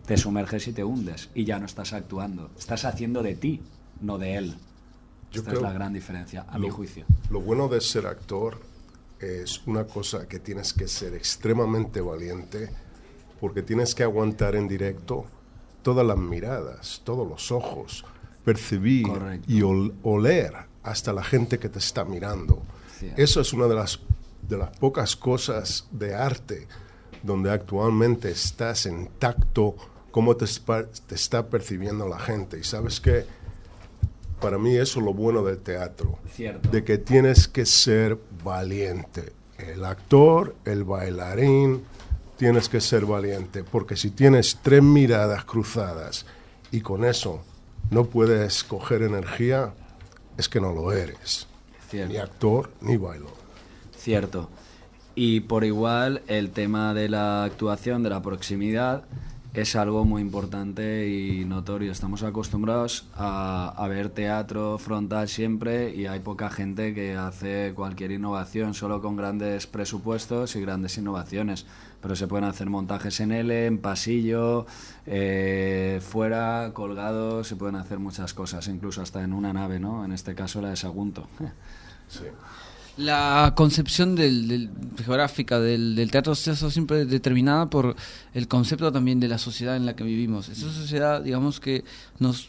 te 0.04 0.16
sumerges 0.16 0.66
y 0.66 0.72
te 0.72 0.82
hundes 0.82 1.30
y 1.32 1.44
ya 1.44 1.60
no 1.60 1.66
estás 1.66 1.92
actuando. 1.92 2.50
Estás 2.58 2.84
haciendo 2.84 3.22
de 3.22 3.36
ti, 3.36 3.62
no 4.00 4.18
de 4.18 4.34
él. 4.34 4.56
Yo 5.30 5.42
Esta 5.42 5.52
es 5.52 5.62
la 5.62 5.72
gran 5.72 5.92
diferencia, 5.92 6.44
a 6.48 6.58
mi 6.58 6.70
juicio. 6.70 7.04
Lo 7.30 7.40
bueno 7.40 7.68
de 7.68 7.80
ser 7.80 8.08
actor 8.08 8.58
es 9.20 9.64
una 9.68 9.84
cosa 9.86 10.26
que 10.26 10.40
tienes 10.40 10.72
que 10.72 10.88
ser 10.88 11.14
extremadamente 11.14 12.00
valiente 12.00 12.68
porque 13.40 13.62
tienes 13.62 13.94
que 13.94 14.02
aguantar 14.02 14.56
en 14.56 14.66
directo 14.66 15.24
todas 15.82 16.04
las 16.04 16.18
miradas, 16.18 17.00
todos 17.04 17.28
los 17.28 17.52
ojos, 17.52 18.04
percibir 18.44 19.06
Correcto. 19.06 19.52
y 19.52 19.60
ol- 19.62 19.94
oler 20.02 20.52
hasta 20.82 21.12
la 21.12 21.22
gente 21.22 21.60
que 21.60 21.68
te 21.68 21.78
está 21.78 22.04
mirando. 22.04 22.60
Eso 23.16 23.40
es 23.40 23.52
una 23.52 23.66
de 23.66 23.74
las, 23.76 24.00
de 24.48 24.58
las 24.58 24.76
pocas 24.78 25.16
cosas 25.16 25.86
de 25.90 26.14
arte 26.14 26.66
donde 27.22 27.50
actualmente 27.50 28.30
estás 28.30 28.86
en 28.86 29.08
tacto, 29.18 29.74
cómo 30.10 30.36
te, 30.36 30.44
está 30.44 31.46
percibiendo 31.48 32.08
la 32.08 32.18
gente. 32.18 32.58
Y 32.58 32.64
sabes 32.64 33.00
que 33.00 33.24
para 34.40 34.58
mí 34.58 34.76
eso 34.76 35.00
es 35.00 35.04
lo 35.04 35.12
bueno 35.12 35.42
del 35.42 35.58
teatro. 35.58 36.18
Cierto. 36.32 36.70
De 36.70 36.84
que 36.84 36.98
tienes 36.98 37.48
que 37.48 37.66
ser 37.66 38.18
valiente. 38.44 39.32
El 39.58 39.84
actor, 39.84 40.54
el 40.64 40.84
bailarín, 40.84 41.82
tienes 42.36 42.68
que 42.68 42.80
ser 42.80 43.04
valiente. 43.04 43.64
Porque 43.64 43.96
si 43.96 44.10
tienes 44.10 44.58
tres 44.62 44.82
miradas 44.82 45.44
cruzadas 45.44 46.26
y 46.70 46.80
con 46.80 47.04
eso 47.04 47.42
no 47.90 48.04
puedes 48.04 48.62
coger 48.64 49.02
energía, 49.02 49.74
es 50.36 50.48
que 50.48 50.60
no 50.60 50.72
lo 50.72 50.92
eres. 50.92 51.48
Cierto. 51.88 52.12
Ni 52.12 52.18
actor 52.18 52.70
ni 52.80 52.96
bailador. 52.96 53.45
Cierto. 54.06 54.48
Y 55.16 55.40
por 55.40 55.64
igual 55.64 56.22
el 56.28 56.52
tema 56.52 56.94
de 56.94 57.08
la 57.08 57.42
actuación, 57.42 58.04
de 58.04 58.10
la 58.10 58.22
proximidad, 58.22 59.02
es 59.52 59.74
algo 59.74 60.04
muy 60.04 60.22
importante 60.22 61.08
y 61.08 61.44
notorio. 61.44 61.90
Estamos 61.90 62.22
acostumbrados 62.22 63.08
a, 63.16 63.84
ver 63.88 64.10
teatro 64.10 64.78
frontal 64.78 65.28
siempre 65.28 65.92
y 65.92 66.06
hay 66.06 66.20
poca 66.20 66.50
gente 66.50 66.94
que 66.94 67.16
hace 67.16 67.72
cualquier 67.74 68.12
innovación 68.12 68.74
solo 68.74 69.02
con 69.02 69.16
grandes 69.16 69.66
presupuestos 69.66 70.54
y 70.54 70.60
grandes 70.60 70.96
innovaciones. 70.98 71.66
Pero 72.00 72.14
se 72.14 72.28
pueden 72.28 72.44
hacer 72.44 72.70
montajes 72.70 73.18
en 73.18 73.32
L, 73.32 73.66
en 73.66 73.78
pasillo, 73.78 74.66
eh, 75.04 76.00
fuera, 76.00 76.70
colgados, 76.74 77.48
se 77.48 77.56
pueden 77.56 77.74
hacer 77.74 77.98
muchas 77.98 78.34
cosas, 78.34 78.68
incluso 78.68 79.02
hasta 79.02 79.24
en 79.24 79.32
una 79.32 79.52
nave, 79.52 79.80
¿no? 79.80 80.04
En 80.04 80.12
este 80.12 80.36
caso 80.36 80.60
la 80.60 80.70
de 80.70 80.76
Sagunto. 80.76 81.26
Sí. 82.06 82.26
La 82.96 83.52
concepción 83.56 84.14
del, 84.14 84.48
del- 84.48 84.70
geográfica 85.04 85.60
del, 85.60 85.94
del 85.94 86.10
teatro 86.10 86.34
se 86.34 86.50
ha 86.52 86.56
siempre 86.56 87.04
determinada 87.04 87.68
por 87.68 87.94
el 88.32 88.48
concepto 88.48 88.90
también 88.90 89.20
de 89.20 89.28
la 89.28 89.38
sociedad 89.38 89.76
en 89.76 89.84
la 89.84 89.94
que 89.94 90.04
vivimos. 90.04 90.48
Esa 90.48 90.72
sociedad, 90.72 91.20
digamos 91.22 91.60
que 91.60 91.84
nos 92.18 92.48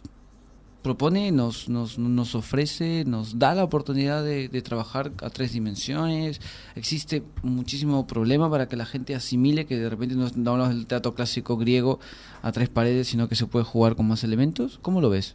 propone, 0.83 1.33
nos, 1.33 1.67
nos, 1.67 1.99
nos 1.99 2.33
ofrece, 2.33 3.03
nos 3.05 3.38
da 3.39 3.53
la 3.55 3.65
oportunidad 3.65 4.23
de, 4.23 4.47
de 4.47 4.62
trabajar 4.62 5.12
a 5.21 5.29
tres 5.29 5.51
dimensiones. 5.51 6.39
Existe 6.75 7.23
muchísimo 7.43 8.07
problema 8.07 8.49
para 8.49 8.69
que 8.69 8.77
la 8.77 8.86
gente 8.86 9.15
asimile 9.15 9.65
que 9.65 9.77
de 9.77 9.89
repente 9.89 10.15
no 10.15 10.29
no 10.33 10.51
hablamos 10.51 10.73
del 10.75 10.86
teatro 10.88 11.13
clásico 11.13 11.57
griego 11.57 11.99
a 12.41 12.53
tres 12.53 12.69
paredes, 12.69 13.10
sino 13.10 13.27
que 13.27 13.36
se 13.36 13.47
puede 13.47 13.65
jugar 13.65 13.97
con 13.97 14.07
más 14.07 14.23
elementos. 14.23 14.79
¿Cómo 14.81 15.01
lo 15.01 15.10
ves? 15.10 15.33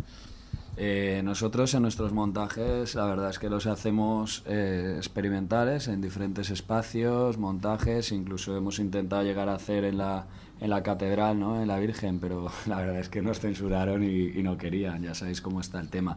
Eh, 0.76 1.20
nosotros 1.22 1.74
en 1.74 1.82
nuestros 1.82 2.12
montajes, 2.12 2.94
la 2.94 3.04
verdad 3.04 3.28
es 3.28 3.38
que 3.38 3.50
los 3.50 3.66
hacemos 3.66 4.42
eh, 4.46 4.94
experimentales 4.96 5.86
en 5.88 6.00
diferentes 6.00 6.50
espacios, 6.50 7.36
montajes, 7.36 8.10
incluso 8.10 8.56
hemos 8.56 8.78
intentado 8.78 9.22
llegar 9.22 9.50
a 9.50 9.54
hacer 9.56 9.84
en 9.84 9.98
la, 9.98 10.26
en 10.60 10.70
la 10.70 10.82
catedral, 10.82 11.38
¿no? 11.38 11.60
en 11.60 11.68
la 11.68 11.78
Virgen, 11.78 12.20
pero 12.20 12.50
la 12.66 12.78
verdad 12.78 12.98
es 13.00 13.10
que 13.10 13.20
nos 13.20 13.38
censuraron 13.40 14.02
y, 14.02 14.28
y 14.28 14.42
no 14.42 14.56
querían, 14.56 15.02
ya 15.02 15.14
sabéis 15.14 15.42
cómo 15.42 15.60
está 15.60 15.78
el 15.78 15.88
tema. 15.90 16.16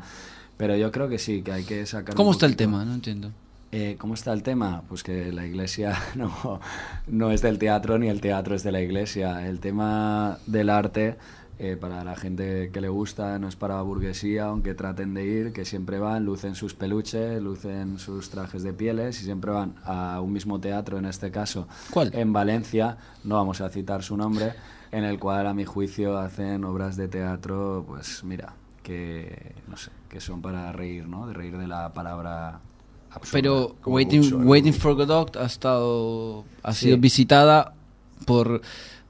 Pero 0.57 0.77
yo 0.77 0.89
creo 0.89 1.09
que 1.09 1.19
sí, 1.19 1.41
que 1.41 1.51
hay 1.51 1.65
que 1.65 1.85
sacar... 1.85 2.15
¿Cómo 2.15 2.31
está 2.31 2.45
el 2.45 2.55
tema? 2.55 2.85
No 2.85 2.93
entiendo. 2.93 3.31
eh, 3.73 3.97
¿Cómo 3.99 4.13
está 4.13 4.31
el 4.31 4.41
tema? 4.41 4.83
Pues 4.87 5.03
que 5.03 5.33
la 5.33 5.45
iglesia 5.45 5.97
no, 6.15 6.61
no 7.07 7.31
es 7.31 7.41
del 7.41 7.59
teatro 7.59 7.97
ni 7.97 8.07
el 8.07 8.21
teatro 8.21 8.55
es 8.55 8.63
de 8.63 8.71
la 8.71 8.79
iglesia. 8.79 9.45
El 9.49 9.59
tema 9.59 10.37
del 10.47 10.69
arte, 10.69 11.17
eh, 11.57 11.77
para 11.79 12.03
la 12.03 12.15
gente 12.15 12.69
que 12.71 12.81
le 12.81 12.89
gusta, 12.89 13.39
no 13.39 13.47
es 13.47 13.55
para 13.55 13.81
burguesía, 13.81 14.45
aunque 14.47 14.73
traten 14.73 15.13
de 15.13 15.25
ir, 15.25 15.53
que 15.53 15.63
siempre 15.65 15.99
van, 15.99 16.25
lucen 16.25 16.55
sus 16.55 16.73
peluches, 16.73 17.41
lucen 17.41 17.97
sus 17.99 18.29
trajes 18.29 18.61
de 18.63 18.73
pieles 18.73 19.21
y 19.21 19.25
siempre 19.25 19.51
van 19.51 19.75
a 19.85 20.19
un 20.21 20.33
mismo 20.33 20.59
teatro, 20.59 20.97
en 20.97 21.05
este 21.05 21.31
caso 21.31 21.67
¿Cuál? 21.91 22.11
en 22.13 22.33
Valencia, 22.33 22.97
no 23.23 23.35
vamos 23.35 23.61
a 23.61 23.69
citar 23.69 24.03
su 24.03 24.17
nombre, 24.17 24.53
en 24.91 25.03
el 25.05 25.17
cual 25.19 25.47
a 25.47 25.53
mi 25.53 25.65
juicio 25.65 26.17
hacen 26.17 26.63
obras 26.65 26.97
de 26.97 27.07
teatro, 27.07 27.85
pues 27.87 28.23
mira, 28.23 28.53
que 28.83 29.53
no 29.67 29.77
sé, 29.77 29.91
que 30.09 30.19
son 30.21 30.41
para 30.41 30.71
reír, 30.71 31.07
¿no? 31.07 31.25
De 31.27 31.33
reír 31.33 31.57
de 31.57 31.67
la 31.67 31.93
palabra 31.93 32.59
absurda. 33.11 33.31
Pero 33.31 33.75
Waiting. 33.85 34.45
Waiting 34.45 34.73
for 34.73 34.93
Godot 34.95 35.35
ha 35.37 35.45
estado 35.45 36.43
ha 36.63 36.73
Sí. 36.73 36.85
sido 36.87 36.97
visitada 36.97 37.73
por 38.25 38.61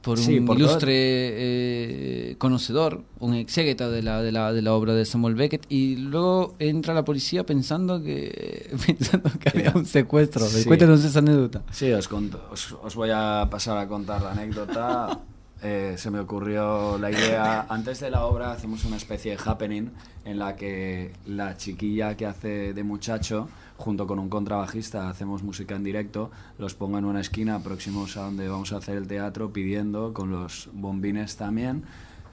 por 0.05 0.19
Sí, 0.19 0.37
un 0.39 0.45
por 0.45 0.57
ilustre 0.57 0.93
eh, 0.93 2.35
conocedor, 2.37 3.03
un 3.19 3.33
exégeta 3.33 3.89
de 3.89 4.01
la, 4.03 4.21
de 4.21 4.31
la 4.31 4.53
de 4.53 4.61
la 4.61 4.73
obra 4.73 4.93
de 4.93 5.03
Samuel 5.03 5.35
Beckett 5.35 5.65
y 5.69 5.95
luego 5.97 6.55
entra 6.59 6.93
la 6.93 7.03
policía 7.03 7.45
pensando 7.45 8.01
que 8.03 8.69
pensando 8.85 9.29
que 9.39 9.49
había 9.49 9.71
un 9.75 9.85
secuestro. 9.85 10.45
sí. 10.45 10.65
Cuéntanos 10.65 11.03
esa 11.03 11.19
anécdota. 11.19 11.63
Sí, 11.71 11.91
os, 11.91 12.07
conto- 12.07 12.41
os, 12.51 12.71
os 12.83 12.95
voy 12.95 13.09
a 13.13 13.47
pasar 13.49 13.77
a 13.77 13.87
contar 13.87 14.21
la 14.21 14.31
anécdota. 14.31 15.19
Eh, 15.63 15.95
se 15.97 16.11
me 16.11 16.19
ocurrió 16.19 16.97
la 16.99 17.09
idea, 17.09 17.65
antes 17.69 17.99
de 18.01 18.11
la 18.11 18.25
obra 18.25 18.51
hacemos 18.51 18.83
una 18.85 18.97
especie 18.97 19.31
de 19.31 19.37
happening 19.43 19.89
en 20.25 20.37
la 20.37 20.55
que 20.55 21.13
la 21.25 21.55
chiquilla 21.57 22.15
que 22.15 22.25
hace 22.27 22.73
de 22.73 22.83
muchacho, 22.83 23.47
junto 23.77 24.07
con 24.07 24.19
un 24.19 24.29
contrabajista, 24.29 25.09
hacemos 25.09 25.43
música 25.43 25.75
en 25.75 25.83
directo, 25.83 26.31
los 26.57 26.75
pongo 26.75 26.97
en 26.97 27.05
una 27.05 27.21
esquina 27.21 27.59
próximos 27.59 28.17
a 28.17 28.21
donde 28.21 28.47
vamos 28.47 28.73
a 28.73 28.77
hacer 28.77 28.97
el 28.97 29.07
teatro 29.07 29.51
pidiendo 29.51 30.13
con 30.13 30.31
los 30.31 30.69
bombines 30.73 31.35
también. 31.37 31.83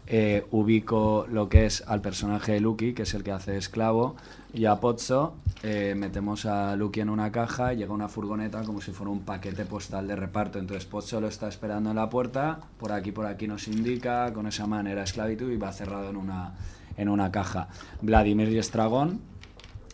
Eh, 0.09 0.45
ubico 0.51 1.27
lo 1.31 1.49
que 1.49 1.65
es 1.65 1.85
al 1.87 2.01
personaje 2.01 2.53
de 2.53 2.61
Lucky, 2.61 2.93
que 2.93 3.03
es 3.03 3.15
el 3.15 3.23
que 3.23 3.31
hace 3.31 3.57
esclavo, 3.57 4.17
y 4.53 4.65
a 4.65 4.81
Pozzo 4.81 5.35
eh, 5.63 5.95
metemos 5.97 6.45
a 6.45 6.75
Lucky 6.75 7.01
en 7.01 7.09
una 7.09 7.31
caja 7.31 7.73
llega 7.73 7.95
una 7.95 8.09
furgoneta 8.09 8.65
como 8.65 8.81
si 8.81 8.91
fuera 8.91 9.13
un 9.13 9.21
paquete 9.21 9.65
postal 9.65 10.09
de 10.09 10.17
reparto. 10.17 10.59
Entonces 10.59 10.87
Pozzo 10.87 11.21
lo 11.21 11.29
está 11.29 11.49
esperando 11.49 11.91
en 11.91 11.97
la 11.97 12.11
puerta, 12.11 12.61
por 12.79 12.93
aquí, 12.93 13.13
por 13.13 13.27
aquí 13.27 13.47
nos 13.47 13.69
indica, 13.69 14.33
con 14.33 14.47
esa 14.47 14.67
manera 14.67 15.05
esclavitud 15.05 15.51
y 15.53 15.57
va 15.57 15.73
cerrado 15.73 16.11
en 16.11 16.17
una, 16.17 16.55
en 16.97 17.09
una 17.09 17.31
caja. 17.31 17.69
Vladimir 18.01 18.49
y 18.49 18.59
Estragón, 18.59 19.21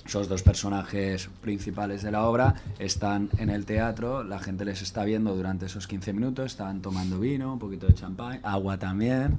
esos 0.09 0.27
dos 0.27 0.43
personajes 0.43 1.29
principales 1.43 2.03
de 2.03 2.11
la 2.11 2.27
obra 2.27 2.55
están 2.79 3.29
en 3.37 3.51
el 3.51 3.67
teatro, 3.67 4.25
la 4.25 4.39
gente 4.39 4.65
les 4.65 4.81
está 4.81 5.05
viendo 5.05 5.37
durante 5.37 5.67
esos 5.67 5.87
15 5.87 6.15
minutos, 6.15 6.47
están 6.47 6.81
tomando 6.81 7.21
vino, 7.21 7.53
un 7.53 7.59
poquito 7.59 7.87
de 7.87 7.95
champán, 7.95 8.41
agua 8.43 8.79
también, 8.79 9.39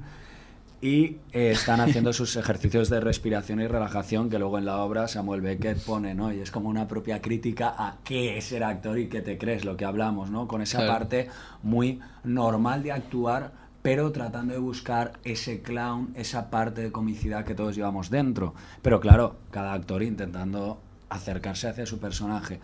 y 0.80 1.16
eh, 1.32 1.50
están 1.50 1.80
haciendo 1.80 2.12
sus 2.12 2.36
ejercicios 2.36 2.88
de 2.88 3.00
respiración 3.00 3.60
y 3.60 3.66
relajación 3.66 4.30
que 4.30 4.38
luego 4.38 4.58
en 4.58 4.64
la 4.64 4.78
obra 4.78 5.08
Samuel 5.08 5.40
Beckett 5.40 5.78
pone, 5.84 6.14
¿no? 6.14 6.32
Y 6.32 6.38
es 6.38 6.52
como 6.52 6.68
una 6.68 6.86
propia 6.86 7.20
crítica 7.20 7.74
a 7.76 7.96
qué 8.04 8.38
es 8.38 8.44
ser 8.44 8.62
actor 8.62 8.96
y 8.96 9.08
qué 9.08 9.22
te 9.22 9.38
crees, 9.38 9.64
lo 9.64 9.76
que 9.76 9.84
hablamos, 9.84 10.30
¿no? 10.30 10.46
Con 10.46 10.62
esa 10.62 10.78
Claro. 10.78 10.92
parte 10.92 11.28
muy 11.64 11.98
normal 12.22 12.84
de 12.84 12.92
actuar, 12.92 13.59
pero 13.82 14.12
tratando 14.12 14.54
de 14.54 14.60
buscar 14.60 15.12
ese 15.24 15.62
clown, 15.62 16.12
esa 16.14 16.50
parte 16.50 16.82
de 16.82 16.92
comicidad 16.92 17.44
que 17.44 17.54
todos 17.54 17.74
llevamos 17.76 18.10
dentro. 18.10 18.54
Pero 18.82 19.00
claro, 19.00 19.36
cada 19.50 19.72
actor 19.72 20.02
intentando 20.02 20.80
acercarse 21.08 21.68
hacia 21.68 21.86
su 21.86 21.98
personaje. 21.98 22.60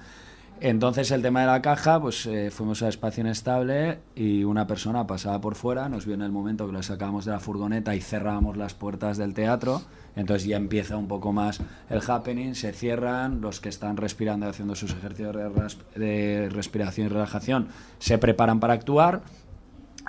Entonces 0.60 1.10
el 1.10 1.20
tema 1.20 1.42
de 1.42 1.48
la 1.48 1.60
caja, 1.60 2.00
pues 2.00 2.24
eh, 2.24 2.50
fuimos 2.50 2.82
a 2.82 2.88
Espacio 2.88 3.20
Inestable 3.20 3.98
y 4.14 4.42
una 4.44 4.66
persona 4.66 5.06
pasaba 5.06 5.38
por 5.38 5.54
fuera, 5.54 5.90
nos 5.90 6.06
vio 6.06 6.14
en 6.14 6.22
el 6.22 6.32
momento 6.32 6.66
que 6.66 6.72
lo 6.72 6.82
sacamos 6.82 7.26
de 7.26 7.32
la 7.32 7.40
furgoneta 7.40 7.94
y 7.94 8.00
cerrábamos 8.00 8.56
las 8.56 8.72
puertas 8.72 9.18
del 9.18 9.34
teatro, 9.34 9.82
entonces 10.14 10.48
ya 10.48 10.56
empieza 10.56 10.96
un 10.96 11.08
poco 11.08 11.34
más 11.34 11.60
el 11.90 12.00
happening, 12.08 12.54
se 12.54 12.72
cierran, 12.72 13.42
los 13.42 13.60
que 13.60 13.68
están 13.68 13.98
respirando 13.98 14.46
y 14.46 14.48
haciendo 14.48 14.74
sus 14.74 14.92
ejercicios 14.92 15.36
de 15.94 16.48
respiración 16.50 17.08
y 17.08 17.10
relajación 17.10 17.68
se 17.98 18.16
preparan 18.16 18.58
para 18.58 18.72
actuar 18.72 19.20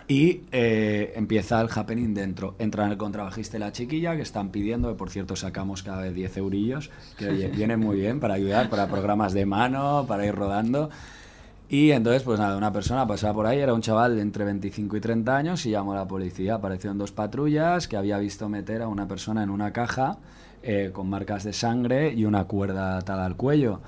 y 0.07 0.41
eh, 0.51 1.13
empieza 1.15 1.59
el 1.61 1.69
happening 1.73 2.13
dentro. 2.13 2.55
Entran 2.59 2.91
el 2.91 2.97
contrabajista 2.97 3.57
y 3.57 3.59
la 3.59 3.71
chiquilla 3.71 4.15
que 4.15 4.21
están 4.21 4.49
pidiendo, 4.49 4.89
que 4.89 4.95
por 4.95 5.09
cierto 5.09 5.35
sacamos 5.35 5.83
cada 5.83 6.01
vez 6.01 6.13
10 6.13 6.37
eurillos, 6.37 6.89
que 7.17 7.29
oye, 7.29 7.47
viene 7.55 7.77
muy 7.77 7.97
bien 7.97 8.19
para 8.19 8.35
ayudar, 8.35 8.69
para 8.69 8.87
programas 8.87 9.33
de 9.33 9.45
mano, 9.45 10.05
para 10.07 10.25
ir 10.25 10.35
rodando. 10.35 10.89
Y 11.69 11.91
entonces, 11.91 12.23
pues 12.23 12.39
nada, 12.39 12.55
una 12.55 12.71
persona 12.71 13.05
pasaba 13.05 13.33
por 13.33 13.45
ahí, 13.45 13.59
era 13.59 13.73
un 13.73 13.81
chaval 13.81 14.15
de 14.15 14.21
entre 14.21 14.45
25 14.45 14.95
y 14.95 15.01
30 15.01 15.35
años 15.35 15.65
y 15.65 15.71
llamó 15.71 15.91
a 15.91 15.95
la 15.95 16.07
policía. 16.07 16.55
Aparecieron 16.55 16.97
dos 16.97 17.11
patrullas 17.11 17.89
que 17.89 17.97
había 17.97 18.17
visto 18.19 18.47
meter 18.47 18.81
a 18.81 18.87
una 18.87 19.07
persona 19.07 19.43
en 19.43 19.49
una 19.49 19.73
caja 19.73 20.17
eh, 20.63 20.91
con 20.93 21.09
marcas 21.09 21.43
de 21.43 21.51
sangre 21.51 22.13
y 22.13 22.23
una 22.23 22.45
cuerda 22.45 22.97
atada 22.97 23.25
al 23.25 23.35
cuello. 23.35 23.81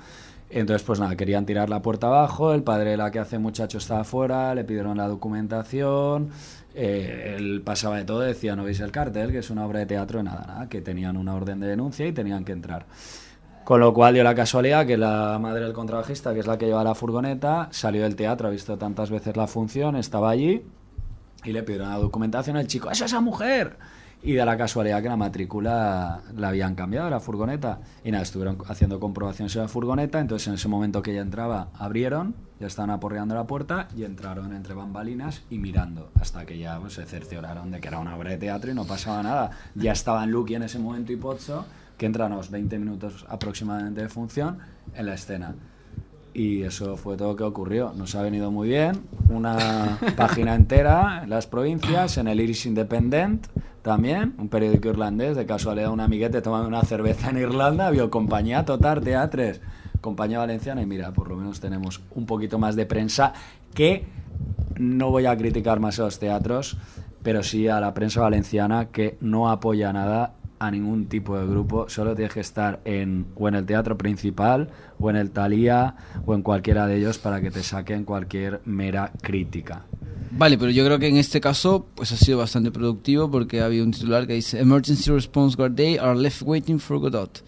Entonces, 0.50 0.84
pues 0.84 0.98
nada, 0.98 1.14
querían 1.14 1.46
tirar 1.46 1.70
la 1.70 1.80
puerta 1.80 2.08
abajo, 2.08 2.52
el 2.52 2.64
padre 2.64 2.90
de 2.90 2.96
la 2.96 3.12
que 3.12 3.20
hace 3.20 3.38
muchacho 3.38 3.78
estaba 3.78 4.00
afuera, 4.00 4.52
le 4.54 4.64
pidieron 4.64 4.96
la 4.96 5.06
documentación, 5.06 6.30
eh, 6.74 7.36
él 7.36 7.62
pasaba 7.64 7.98
de 7.98 8.04
todo, 8.04 8.20
decía, 8.20 8.56
¿no 8.56 8.64
veis 8.64 8.80
el 8.80 8.90
cartel? 8.90 9.30
Que 9.30 9.38
es 9.38 9.50
una 9.50 9.64
obra 9.64 9.78
de 9.78 9.86
teatro, 9.86 10.22
nada, 10.24 10.44
nada, 10.48 10.68
que 10.68 10.80
tenían 10.80 11.16
una 11.16 11.36
orden 11.36 11.60
de 11.60 11.68
denuncia 11.68 12.04
y 12.04 12.12
tenían 12.12 12.44
que 12.44 12.50
entrar. 12.50 12.86
Con 13.62 13.78
lo 13.78 13.94
cual 13.94 14.14
dio 14.14 14.24
la 14.24 14.34
casualidad 14.34 14.86
que 14.86 14.96
la 14.96 15.38
madre 15.40 15.62
del 15.62 15.72
contrabajista, 15.72 16.34
que 16.34 16.40
es 16.40 16.46
la 16.48 16.58
que 16.58 16.66
lleva 16.66 16.82
la 16.82 16.96
furgoneta, 16.96 17.68
salió 17.70 18.02
del 18.02 18.16
teatro, 18.16 18.48
ha 18.48 18.50
visto 18.50 18.76
tantas 18.76 19.10
veces 19.10 19.36
la 19.36 19.46
función, 19.46 19.94
estaba 19.94 20.30
allí 20.30 20.64
y 21.44 21.52
le 21.52 21.62
pidieron 21.62 21.90
la 21.90 21.98
documentación 21.98 22.56
al 22.56 22.66
chico, 22.66 22.90
¡eso 22.90 23.04
es 23.04 23.12
esa 23.12 23.20
mujer! 23.20 23.76
Y 24.22 24.34
da 24.34 24.44
la 24.44 24.58
casualidad 24.58 25.02
que 25.02 25.08
la 25.08 25.16
matrícula 25.16 26.20
la 26.36 26.48
habían 26.48 26.74
cambiado, 26.74 27.08
la 27.08 27.20
furgoneta. 27.20 27.80
Y 28.04 28.10
nada, 28.10 28.22
estuvieron 28.22 28.58
haciendo 28.66 29.00
comprobaciones 29.00 29.56
en 29.56 29.62
la 29.62 29.68
furgoneta, 29.68 30.20
entonces 30.20 30.48
en 30.48 30.54
ese 30.54 30.68
momento 30.68 31.00
que 31.00 31.12
ella 31.12 31.22
entraba, 31.22 31.68
abrieron, 31.74 32.34
ya 32.58 32.66
estaban 32.66 32.90
aporreando 32.90 33.34
la 33.34 33.46
puerta 33.46 33.88
y 33.96 34.04
entraron 34.04 34.54
entre 34.54 34.74
bambalinas 34.74 35.42
y 35.48 35.56
mirando, 35.56 36.10
hasta 36.20 36.44
que 36.44 36.58
ya 36.58 36.78
pues, 36.78 36.94
se 36.94 37.06
cercioraron 37.06 37.70
de 37.70 37.80
que 37.80 37.88
era 37.88 37.98
una 37.98 38.14
obra 38.14 38.30
de 38.30 38.36
teatro 38.36 38.70
y 38.70 38.74
no 38.74 38.84
pasaba 38.84 39.22
nada. 39.22 39.52
Ya 39.74 39.92
estaban 39.92 40.30
Lucky 40.30 40.54
en 40.54 40.64
ese 40.64 40.78
momento 40.78 41.12
y 41.12 41.16
Pozzo, 41.16 41.64
que 41.96 42.04
entran 42.04 42.32
a 42.32 42.36
los 42.36 42.50
20 42.50 42.78
minutos 42.78 43.24
aproximadamente 43.26 44.02
de 44.02 44.10
función 44.10 44.58
en 44.94 45.06
la 45.06 45.14
escena. 45.14 45.54
Y 46.32 46.62
eso 46.62 46.96
fue 46.96 47.16
todo 47.16 47.30
lo 47.30 47.36
que 47.36 47.42
ocurrió. 47.42 47.92
Nos 47.96 48.14
ha 48.14 48.22
venido 48.22 48.50
muy 48.50 48.68
bien. 48.68 49.00
Una 49.28 49.98
página 50.16 50.54
entera 50.54 51.22
en 51.24 51.30
las 51.30 51.46
provincias, 51.46 52.18
en 52.18 52.28
el 52.28 52.40
Irish 52.40 52.66
Independent 52.66 53.46
también, 53.82 54.34
un 54.38 54.48
periódico 54.48 54.88
irlandés. 54.88 55.36
De 55.36 55.46
casualidad, 55.46 55.90
un 55.90 56.00
amiguete 56.00 56.42
tomando 56.42 56.68
una 56.68 56.82
cerveza 56.82 57.30
en 57.30 57.38
Irlanda, 57.38 57.90
vio 57.90 58.10
compañía 58.10 58.64
Total 58.64 59.00
Teatres, 59.00 59.60
compañía 60.00 60.38
valenciana. 60.38 60.82
Y 60.82 60.86
mira, 60.86 61.12
por 61.12 61.28
lo 61.28 61.36
menos 61.36 61.60
tenemos 61.60 62.00
un 62.14 62.26
poquito 62.26 62.58
más 62.58 62.76
de 62.76 62.86
prensa 62.86 63.32
que 63.74 64.04
no 64.78 65.10
voy 65.10 65.26
a 65.26 65.36
criticar 65.36 65.80
más 65.80 65.98
a 65.98 66.04
los 66.04 66.18
teatros, 66.18 66.76
pero 67.22 67.42
sí 67.42 67.68
a 67.68 67.80
la 67.80 67.92
prensa 67.94 68.22
valenciana 68.22 68.86
que 68.86 69.18
no 69.20 69.50
apoya 69.50 69.92
nada 69.92 70.34
a 70.58 70.70
ningún 70.70 71.06
tipo 71.06 71.38
de 71.38 71.46
grupo, 71.46 71.88
solo 71.88 72.14
tienes 72.14 72.34
que 72.34 72.40
estar 72.40 72.80
en 72.84 73.26
o 73.34 73.48
en 73.48 73.54
el 73.54 73.64
teatro 73.64 73.96
principal 73.96 74.68
o 74.98 75.08
en 75.08 75.16
el 75.16 75.30
Talía 75.30 75.96
o 76.26 76.34
en 76.34 76.42
cualquiera 76.42 76.86
de 76.86 76.98
ellos 76.98 77.18
para 77.18 77.40
que 77.40 77.50
te 77.50 77.62
saquen 77.62 78.04
cualquier 78.04 78.60
mera 78.66 79.10
crítica. 79.22 79.84
Vale, 80.30 80.58
pero 80.58 80.70
yo 80.70 80.84
creo 80.84 80.98
que 80.98 81.08
en 81.08 81.16
este 81.16 81.40
caso 81.40 81.86
pues 81.94 82.12
ha 82.12 82.16
sido 82.16 82.38
bastante 82.38 82.70
productivo 82.70 83.30
porque 83.30 83.60
había 83.60 83.82
un 83.82 83.90
titular 83.90 84.26
que 84.26 84.34
dice 84.34 84.60
Emergency 84.60 85.10
Response 85.10 85.56
Guard 85.56 85.72
Day 85.72 85.96
are 85.96 86.18
left 86.18 86.42
waiting 86.42 86.78
for 86.78 86.98
Godot. 86.98 87.42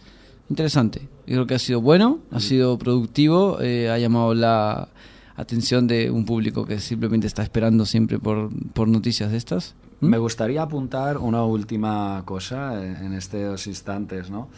Interesante. 0.50 1.08
Yo 1.26 1.34
creo 1.34 1.46
que 1.46 1.54
ha 1.54 1.58
sido 1.58 1.80
bueno, 1.80 2.18
ha 2.32 2.40
sido 2.40 2.76
productivo, 2.78 3.60
eh, 3.60 3.88
ha 3.88 3.98
llamado 3.98 4.34
la 4.34 4.88
atención 5.36 5.86
de 5.86 6.10
un 6.10 6.24
público 6.24 6.66
que 6.66 6.80
simplemente 6.80 7.26
está 7.26 7.42
esperando 7.42 7.86
siempre 7.86 8.18
por, 8.18 8.50
por 8.72 8.88
noticias 8.88 9.30
de 9.30 9.36
estas. 9.36 9.74
¿Mm? 10.00 10.08
Me 10.08 10.18
gustaría 10.18 10.62
apuntar 10.62 11.18
una 11.18 11.44
última 11.44 12.22
cosa 12.24 12.84
en 12.84 12.96
en 12.96 13.12
estos 13.14 13.66
instantes, 13.68 14.28
¿no? 14.30 14.48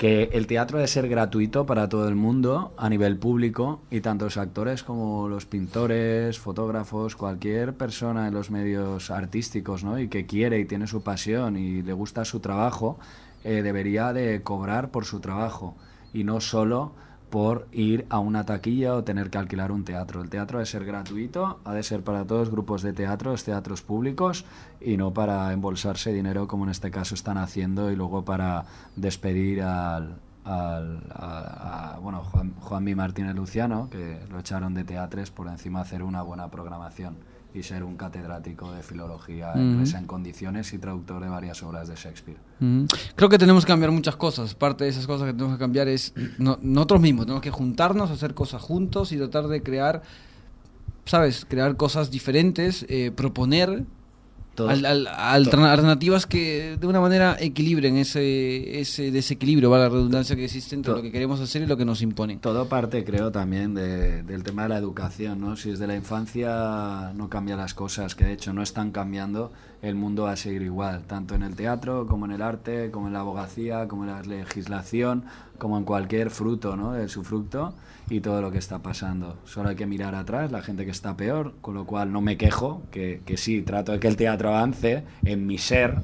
Que 0.00 0.30
el 0.32 0.46
teatro 0.46 0.78
debe 0.78 0.88
ser 0.88 1.10
gratuito 1.10 1.66
para 1.66 1.90
todo 1.90 2.08
el 2.08 2.14
mundo 2.14 2.72
a 2.78 2.88
nivel 2.88 3.18
público 3.18 3.82
y 3.90 4.00
tanto 4.00 4.24
los 4.24 4.38
actores 4.38 4.82
como 4.82 5.28
los 5.28 5.44
pintores, 5.44 6.38
fotógrafos, 6.38 7.16
cualquier 7.16 7.74
persona 7.74 8.26
en 8.26 8.32
los 8.32 8.50
medios 8.50 9.10
artísticos, 9.10 9.84
¿no? 9.84 9.98
Y 9.98 10.08
que 10.08 10.24
quiere 10.24 10.58
y 10.58 10.64
tiene 10.64 10.86
su 10.86 11.02
pasión 11.02 11.58
y 11.58 11.82
le 11.82 11.92
gusta 11.92 12.24
su 12.24 12.40
trabajo, 12.40 12.98
eh, 13.44 13.60
debería 13.60 14.14
de 14.14 14.40
cobrar 14.40 14.90
por 14.90 15.04
su 15.04 15.20
trabajo 15.20 15.76
y 16.14 16.24
no 16.24 16.40
solo 16.40 16.94
por 17.30 17.68
ir 17.72 18.06
a 18.10 18.18
una 18.18 18.44
taquilla 18.44 18.94
o 18.94 19.04
tener 19.04 19.30
que 19.30 19.38
alquilar 19.38 19.72
un 19.72 19.84
teatro. 19.84 20.20
El 20.22 20.28
teatro 20.28 20.58
debe 20.58 20.66
ser 20.66 20.84
gratuito, 20.84 21.60
ha 21.64 21.74
de 21.74 21.82
ser 21.82 22.02
para 22.02 22.26
todos 22.26 22.50
grupos 22.50 22.82
de 22.82 22.92
teatro, 22.92 23.30
los 23.30 23.44
teatros 23.44 23.82
públicos 23.82 24.44
y 24.80 24.96
no 24.96 25.12
para 25.12 25.52
embolsarse 25.52 26.12
dinero 26.12 26.48
como 26.48 26.64
en 26.64 26.70
este 26.70 26.90
caso 26.90 27.14
están 27.14 27.38
haciendo 27.38 27.90
y 27.90 27.96
luego 27.96 28.24
para 28.24 28.64
despedir 28.96 29.62
al, 29.62 30.16
a, 30.44 31.98
bueno, 32.02 32.24
Juan, 32.24 32.54
Juanmi 32.60 32.94
Martínez 32.94 33.34
Luciano, 33.34 33.88
que 33.90 34.20
lo 34.28 34.38
echaron 34.40 34.74
de 34.74 34.84
teatres 34.84 35.30
por 35.30 35.46
encima 35.48 35.80
de 35.80 35.84
hacer 35.84 36.02
una 36.02 36.22
buena 36.22 36.50
programación 36.50 37.29
y 37.54 37.62
ser 37.62 37.82
un 37.84 37.96
catedrático 37.96 38.72
de 38.72 38.82
filología 38.82 39.52
inglesa 39.56 39.98
en 39.98 40.06
condiciones 40.06 40.72
y 40.72 40.78
traductor 40.78 41.20
de 41.22 41.28
varias 41.28 41.62
obras 41.62 41.88
de 41.88 41.96
Shakespeare. 41.96 42.38
Mm. 42.60 42.84
Creo 43.16 43.28
que 43.28 43.38
tenemos 43.38 43.64
que 43.64 43.72
cambiar 43.72 43.90
muchas 43.90 44.16
cosas. 44.16 44.54
Parte 44.54 44.84
de 44.84 44.90
esas 44.90 45.06
cosas 45.06 45.26
que 45.26 45.32
tenemos 45.32 45.54
que 45.56 45.60
cambiar 45.60 45.88
es 45.88 46.14
no- 46.38 46.58
nosotros 46.62 47.00
mismos. 47.00 47.26
Tenemos 47.26 47.42
que 47.42 47.50
juntarnos, 47.50 48.10
hacer 48.10 48.34
cosas 48.34 48.62
juntos 48.62 49.10
y 49.12 49.16
tratar 49.16 49.48
de 49.48 49.62
crear, 49.62 50.02
¿sabes? 51.04 51.44
Crear 51.48 51.76
cosas 51.76 52.10
diferentes, 52.10 52.86
eh, 52.88 53.10
proponer 53.10 53.84
Todo- 54.60 54.70
al- 54.70 54.84
al- 54.86 55.06
alterna- 55.08 55.72
alternativas 55.72 56.26
que 56.26 56.76
de 56.80 56.86
una 56.86 57.00
manera 57.00 57.36
equilibren 57.38 57.96
ese, 57.96 58.80
ese 58.80 59.10
desequilibrio, 59.10 59.70
va 59.70 59.78
la 59.78 59.88
redundancia 59.88 60.36
que 60.36 60.44
existe 60.44 60.74
entre 60.74 60.90
To- 60.92 60.96
lo 60.98 61.02
que 61.02 61.10
queremos 61.12 61.40
hacer 61.40 61.62
y 61.62 61.66
lo 61.66 61.76
que 61.76 61.84
nos 61.84 62.02
imponen. 62.02 62.38
Todo 62.40 62.68
parte, 62.68 63.04
creo, 63.04 63.30
también 63.32 63.74
de- 63.74 64.22
del 64.22 64.42
tema 64.42 64.64
de 64.64 64.68
la 64.70 64.78
educación, 64.78 65.40
¿no? 65.40 65.56
Si 65.56 65.70
desde 65.70 65.86
la 65.86 65.96
infancia 65.96 67.12
no 67.14 67.28
cambia 67.28 67.56
las 67.56 67.74
cosas, 67.74 68.14
que 68.14 68.24
de 68.24 68.32
hecho 68.32 68.52
no 68.52 68.62
están 68.62 68.90
cambiando, 68.92 69.52
el 69.82 69.94
mundo 69.94 70.24
va 70.24 70.32
a 70.32 70.36
seguir 70.36 70.62
igual, 70.62 71.02
tanto 71.06 71.34
en 71.34 71.42
el 71.42 71.54
teatro, 71.56 72.06
como 72.06 72.26
en 72.26 72.32
el 72.32 72.42
arte, 72.42 72.90
como 72.90 73.06
en 73.06 73.12
la 73.14 73.20
abogacía, 73.20 73.88
como 73.88 74.04
en 74.04 74.10
la 74.10 74.22
legislación, 74.22 75.24
como 75.58 75.78
en 75.78 75.84
cualquier 75.84 76.30
fruto, 76.30 76.76
¿no? 76.76 76.92
De 76.92 77.08
su 77.08 77.22
fruto 77.24 77.74
y 78.08 78.20
todo 78.20 78.42
lo 78.42 78.50
que 78.50 78.58
está 78.58 78.80
pasando. 78.80 79.36
Solo 79.44 79.68
hay 79.70 79.76
que 79.76 79.86
mirar 79.86 80.14
atrás, 80.14 80.50
la 80.52 80.62
gente 80.62 80.84
que 80.84 80.90
está 80.90 81.16
peor, 81.16 81.54
con 81.60 81.74
lo 81.74 81.84
cual 81.86 82.12
no 82.12 82.20
me 82.20 82.36
quejo, 82.36 82.82
que, 82.90 83.20
que 83.24 83.36
sí, 83.36 83.62
trato 83.62 83.92
de 83.92 84.00
que 84.00 84.08
el 84.08 84.16
teatro 84.16 84.49
avance 84.50 85.04
en 85.24 85.46
mi 85.46 85.58
ser, 85.58 85.96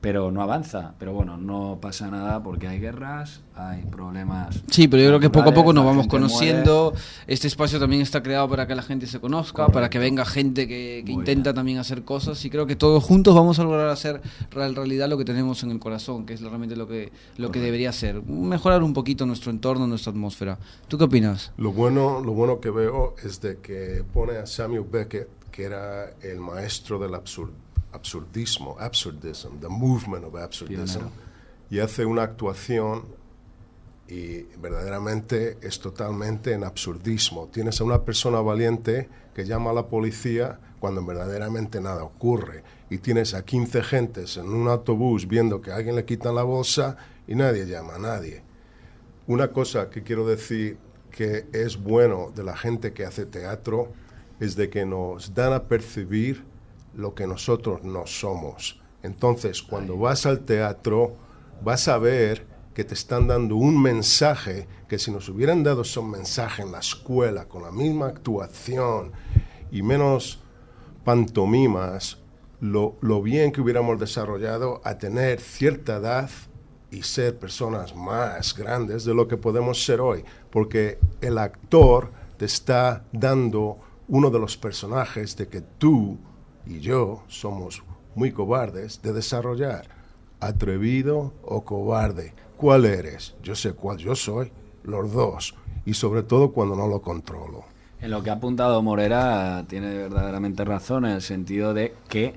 pero 0.00 0.32
no 0.32 0.42
avanza. 0.42 0.94
Pero 0.98 1.12
bueno, 1.12 1.36
no 1.36 1.78
pasa 1.80 2.10
nada 2.10 2.42
porque 2.42 2.66
hay 2.66 2.80
guerras, 2.80 3.40
hay 3.54 3.82
problemas. 3.82 4.60
Sí, 4.68 4.88
pero 4.88 5.00
yo 5.00 5.08
creo 5.10 5.20
que 5.20 5.30
poco 5.30 5.50
a 5.50 5.54
poco 5.54 5.72
nos 5.72 5.84
vamos 5.84 6.08
conociendo. 6.08 6.92
Este 7.28 7.46
espacio 7.46 7.78
también 7.78 8.02
está 8.02 8.20
creado 8.20 8.48
para 8.48 8.66
que 8.66 8.74
la 8.74 8.82
gente 8.82 9.06
se 9.06 9.20
conozca, 9.20 9.68
para 9.68 9.88
que 9.90 10.00
venga 10.00 10.24
gente 10.24 10.66
que, 10.66 11.04
que 11.06 11.12
intenta 11.12 11.50
bien. 11.50 11.54
también 11.54 11.78
hacer 11.78 12.02
cosas. 12.02 12.44
Y 12.44 12.50
creo 12.50 12.66
que 12.66 12.74
todos 12.74 13.04
juntos 13.04 13.32
vamos 13.32 13.60
a 13.60 13.62
lograr 13.62 13.88
hacer 13.90 14.20
real- 14.50 14.74
realidad 14.74 15.08
lo 15.08 15.16
que 15.18 15.24
tenemos 15.24 15.62
en 15.62 15.70
el 15.70 15.78
corazón, 15.78 16.26
que 16.26 16.34
es 16.34 16.40
realmente 16.40 16.74
lo 16.74 16.88
que, 16.88 17.12
lo 17.36 17.52
que 17.52 17.60
debería 17.60 17.92
ser. 17.92 18.24
Mejorar 18.24 18.82
un 18.82 18.94
poquito 18.94 19.24
nuestro 19.24 19.52
entorno, 19.52 19.86
nuestra 19.86 20.10
atmósfera. 20.10 20.58
¿Tú 20.88 20.98
qué 20.98 21.04
opinas? 21.04 21.52
Lo 21.58 21.70
bueno, 21.70 22.20
lo 22.24 22.32
bueno 22.32 22.58
que 22.58 22.70
veo 22.70 23.14
es 23.24 23.40
de 23.40 23.58
que 23.58 24.02
pone 24.12 24.36
a 24.38 24.46
Samuel 24.46 24.82
Beckett, 24.90 25.28
que 25.52 25.62
era 25.62 26.10
el 26.22 26.40
maestro 26.40 26.98
del 26.98 27.12
absur- 27.12 27.50
absurdismo, 27.92 28.76
absurdism, 28.78 29.60
the 29.60 29.68
movement 29.68 30.24
of 30.24 30.34
absurdism. 30.36 31.00
Pionero. 31.00 31.32
y 31.72 31.78
hace 31.80 32.04
una 32.04 32.24
actuación 32.24 33.04
y 34.06 34.42
verdaderamente 34.60 35.56
es 35.62 35.80
totalmente 35.80 36.52
en 36.52 36.64
absurdismo. 36.64 37.48
Tienes 37.50 37.80
a 37.80 37.84
una 37.84 38.02
persona 38.02 38.42
valiente 38.42 39.08
que 39.34 39.46
llama 39.46 39.70
a 39.70 39.72
la 39.72 39.86
policía 39.86 40.60
cuando 40.80 41.02
verdaderamente 41.02 41.80
nada 41.80 42.04
ocurre 42.04 42.62
y 42.90 42.98
tienes 42.98 43.32
a 43.32 43.46
15 43.46 43.82
gentes 43.82 44.36
en 44.36 44.48
un 44.48 44.68
autobús 44.68 45.26
viendo 45.26 45.62
que 45.62 45.70
a 45.70 45.76
alguien 45.76 45.96
le 45.96 46.04
quitan 46.04 46.34
la 46.34 46.42
bolsa 46.42 46.98
y 47.26 47.34
nadie 47.36 47.64
llama 47.64 47.94
a 47.94 47.98
nadie. 47.98 48.42
Una 49.26 49.48
cosa 49.48 49.88
que 49.88 50.02
quiero 50.02 50.26
decir 50.26 50.76
que 51.10 51.46
es 51.54 51.82
bueno 51.82 52.32
de 52.34 52.44
la 52.44 52.54
gente 52.54 52.92
que 52.92 53.06
hace 53.06 53.24
teatro 53.24 53.92
es 54.40 54.56
de 54.56 54.68
que 54.68 54.84
nos 54.84 55.32
dan 55.32 55.54
a 55.54 55.62
percibir 55.62 56.44
lo 56.94 57.14
que 57.14 57.26
nosotros 57.26 57.82
no 57.82 58.06
somos. 58.06 58.80
Entonces, 59.02 59.62
cuando 59.62 59.96
vas 59.96 60.26
al 60.26 60.40
teatro, 60.40 61.16
vas 61.62 61.88
a 61.88 61.98
ver 61.98 62.46
que 62.74 62.84
te 62.84 62.94
están 62.94 63.28
dando 63.28 63.56
un 63.56 63.80
mensaje 63.80 64.66
que 64.88 64.98
si 64.98 65.10
nos 65.10 65.28
hubieran 65.28 65.62
dado 65.62 65.82
ese 65.82 66.00
mensaje 66.00 66.62
en 66.62 66.72
la 66.72 66.78
escuela, 66.78 67.46
con 67.46 67.62
la 67.62 67.70
misma 67.70 68.06
actuación 68.06 69.12
y 69.70 69.82
menos 69.82 70.40
pantomimas, 71.04 72.18
lo, 72.60 72.96
lo 73.00 73.22
bien 73.22 73.52
que 73.52 73.60
hubiéramos 73.60 73.98
desarrollado 73.98 74.80
a 74.84 74.96
tener 74.98 75.40
cierta 75.40 75.96
edad 75.96 76.30
y 76.90 77.02
ser 77.02 77.38
personas 77.38 77.94
más 77.96 78.54
grandes 78.54 79.04
de 79.04 79.14
lo 79.14 79.26
que 79.26 79.36
podemos 79.36 79.84
ser 79.84 80.00
hoy, 80.00 80.24
porque 80.50 80.98
el 81.20 81.38
actor 81.38 82.12
te 82.36 82.44
está 82.44 83.04
dando 83.12 83.78
uno 84.08 84.30
de 84.30 84.38
los 84.38 84.56
personajes 84.56 85.36
de 85.36 85.48
que 85.48 85.62
tú 85.62 86.18
y 86.66 86.80
yo 86.80 87.22
somos 87.28 87.82
muy 88.14 88.32
cobardes 88.32 89.00
de 89.02 89.12
desarrollar, 89.12 89.86
atrevido 90.40 91.32
o 91.42 91.62
cobarde. 91.64 92.34
¿Cuál 92.56 92.84
eres? 92.84 93.34
Yo 93.42 93.54
sé 93.54 93.72
cuál 93.72 93.98
yo 93.98 94.14
soy, 94.14 94.52
los 94.84 95.12
dos, 95.12 95.54
y 95.84 95.94
sobre 95.94 96.22
todo 96.22 96.52
cuando 96.52 96.76
no 96.76 96.86
lo 96.86 97.02
controlo. 97.02 97.64
En 98.00 98.10
lo 98.10 98.22
que 98.22 98.30
ha 98.30 98.34
apuntado 98.34 98.82
Morera 98.82 99.64
tiene 99.68 99.94
verdaderamente 99.94 100.64
razón 100.64 101.04
en 101.04 101.12
el 101.12 101.22
sentido 101.22 101.72
de 101.72 101.94
que 102.08 102.34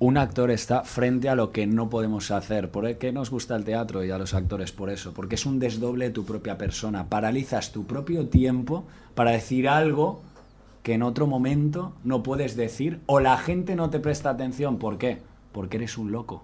un 0.00 0.18
actor 0.18 0.50
está 0.50 0.82
frente 0.82 1.28
a 1.28 1.36
lo 1.36 1.52
que 1.52 1.66
no 1.66 1.88
podemos 1.88 2.30
hacer. 2.30 2.70
¿Por 2.70 2.98
qué 2.98 3.12
nos 3.12 3.30
gusta 3.30 3.54
el 3.54 3.64
teatro 3.64 4.04
y 4.04 4.10
a 4.10 4.18
los 4.18 4.34
actores? 4.34 4.72
Por 4.72 4.90
eso, 4.90 5.14
porque 5.14 5.36
es 5.36 5.46
un 5.46 5.60
desdoble 5.60 6.06
de 6.06 6.10
tu 6.10 6.24
propia 6.24 6.58
persona. 6.58 7.08
Paralizas 7.08 7.70
tu 7.70 7.86
propio 7.86 8.26
tiempo 8.26 8.84
para 9.14 9.30
decir 9.30 9.68
algo 9.68 10.20
que 10.84 10.92
en 10.92 11.02
otro 11.02 11.26
momento 11.26 11.94
no 12.04 12.22
puedes 12.22 12.56
decir 12.56 13.00
o 13.06 13.18
la 13.18 13.38
gente 13.38 13.74
no 13.74 13.88
te 13.88 14.00
presta 14.00 14.28
atención. 14.28 14.76
¿Por 14.76 14.98
qué? 14.98 15.22
Porque 15.50 15.78
eres 15.78 15.96
un 15.96 16.12
loco. 16.12 16.42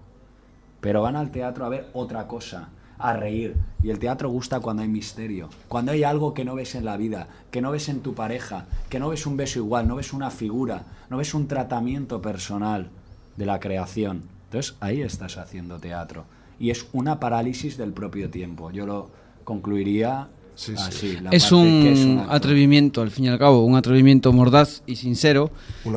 Pero 0.81 1.03
van 1.03 1.15
al 1.15 1.29
teatro 1.29 1.63
a 1.63 1.69
ver 1.69 1.89
otra 1.93 2.27
cosa, 2.27 2.69
a 2.97 3.13
reír. 3.13 3.55
Y 3.83 3.91
el 3.91 3.99
teatro 3.99 4.29
gusta 4.29 4.59
cuando 4.59 4.81
hay 4.81 4.89
misterio, 4.89 5.47
cuando 5.67 5.91
hay 5.91 6.03
algo 6.03 6.33
que 6.33 6.43
no 6.43 6.55
ves 6.55 6.73
en 6.73 6.85
la 6.85 6.97
vida, 6.97 7.27
que 7.51 7.61
no 7.61 7.69
ves 7.69 7.87
en 7.87 7.99
tu 7.99 8.15
pareja, 8.15 8.65
que 8.89 8.99
no 8.99 9.09
ves 9.09 9.27
un 9.27 9.37
beso 9.37 9.59
igual, 9.59 9.87
no 9.87 9.97
ves 9.97 10.11
una 10.11 10.31
figura, 10.31 10.85
no 11.11 11.17
ves 11.17 11.35
un 11.35 11.47
tratamiento 11.47 12.19
personal 12.19 12.89
de 13.37 13.45
la 13.45 13.59
creación. 13.59 14.23
Entonces 14.45 14.75
ahí 14.79 15.03
estás 15.03 15.37
haciendo 15.37 15.77
teatro. 15.77 16.25
Y 16.59 16.71
es 16.71 16.87
una 16.93 17.19
parálisis 17.19 17.77
del 17.77 17.93
propio 17.93 18.31
tiempo. 18.31 18.71
Yo 18.71 18.87
lo 18.87 19.11
concluiría 19.43 20.29
así. 20.77 21.17
es, 21.31 21.51
un 21.51 22.25
atrevimiento, 22.29 23.01
al 23.01 23.11
fin 23.11 23.25
y 23.25 23.27
al 23.29 23.39
cabo, 23.39 23.65
un 23.65 23.75
atrevimiento 23.75 24.31
mordaz 24.33 24.83
y 24.85 24.95
sincero. 24.95 25.51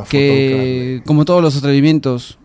que, 0.08 1.02
como 1.06 1.24
todos 1.24 1.42
los 1.42 1.56
atrevimientos, 1.56 2.38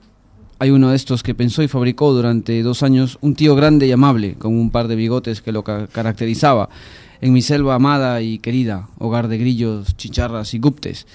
hay 0.59 0.71
uno 0.71 0.89
de 0.89 0.95
estos 0.95 1.23
que 1.23 1.35
pensó 1.35 1.63
y 1.63 1.67
fabricó 1.67 2.11
durante 2.11 2.61
dos 2.63 2.83
años 2.83 3.17
un 3.21 3.35
tío 3.35 3.55
grande 3.55 3.87
y 3.87 3.91
amable, 3.91 4.35
con 4.35 4.57
un 4.57 4.71
par 4.71 4.87
de 4.87 4.95
bigotes 4.95 5.41
que 5.41 5.51
lo 5.51 5.63
caracterizaba, 5.63 6.69
en 7.21 7.33
mi 7.33 7.41
selva 7.41 7.75
amada 7.75 8.21
y 8.21 8.39
querida, 8.39 8.89
hogar 8.97 9.27
de 9.27 9.37
grillos, 9.37 9.95
chicharras 9.97 10.53
y 10.53 10.59
guptes 10.59 11.05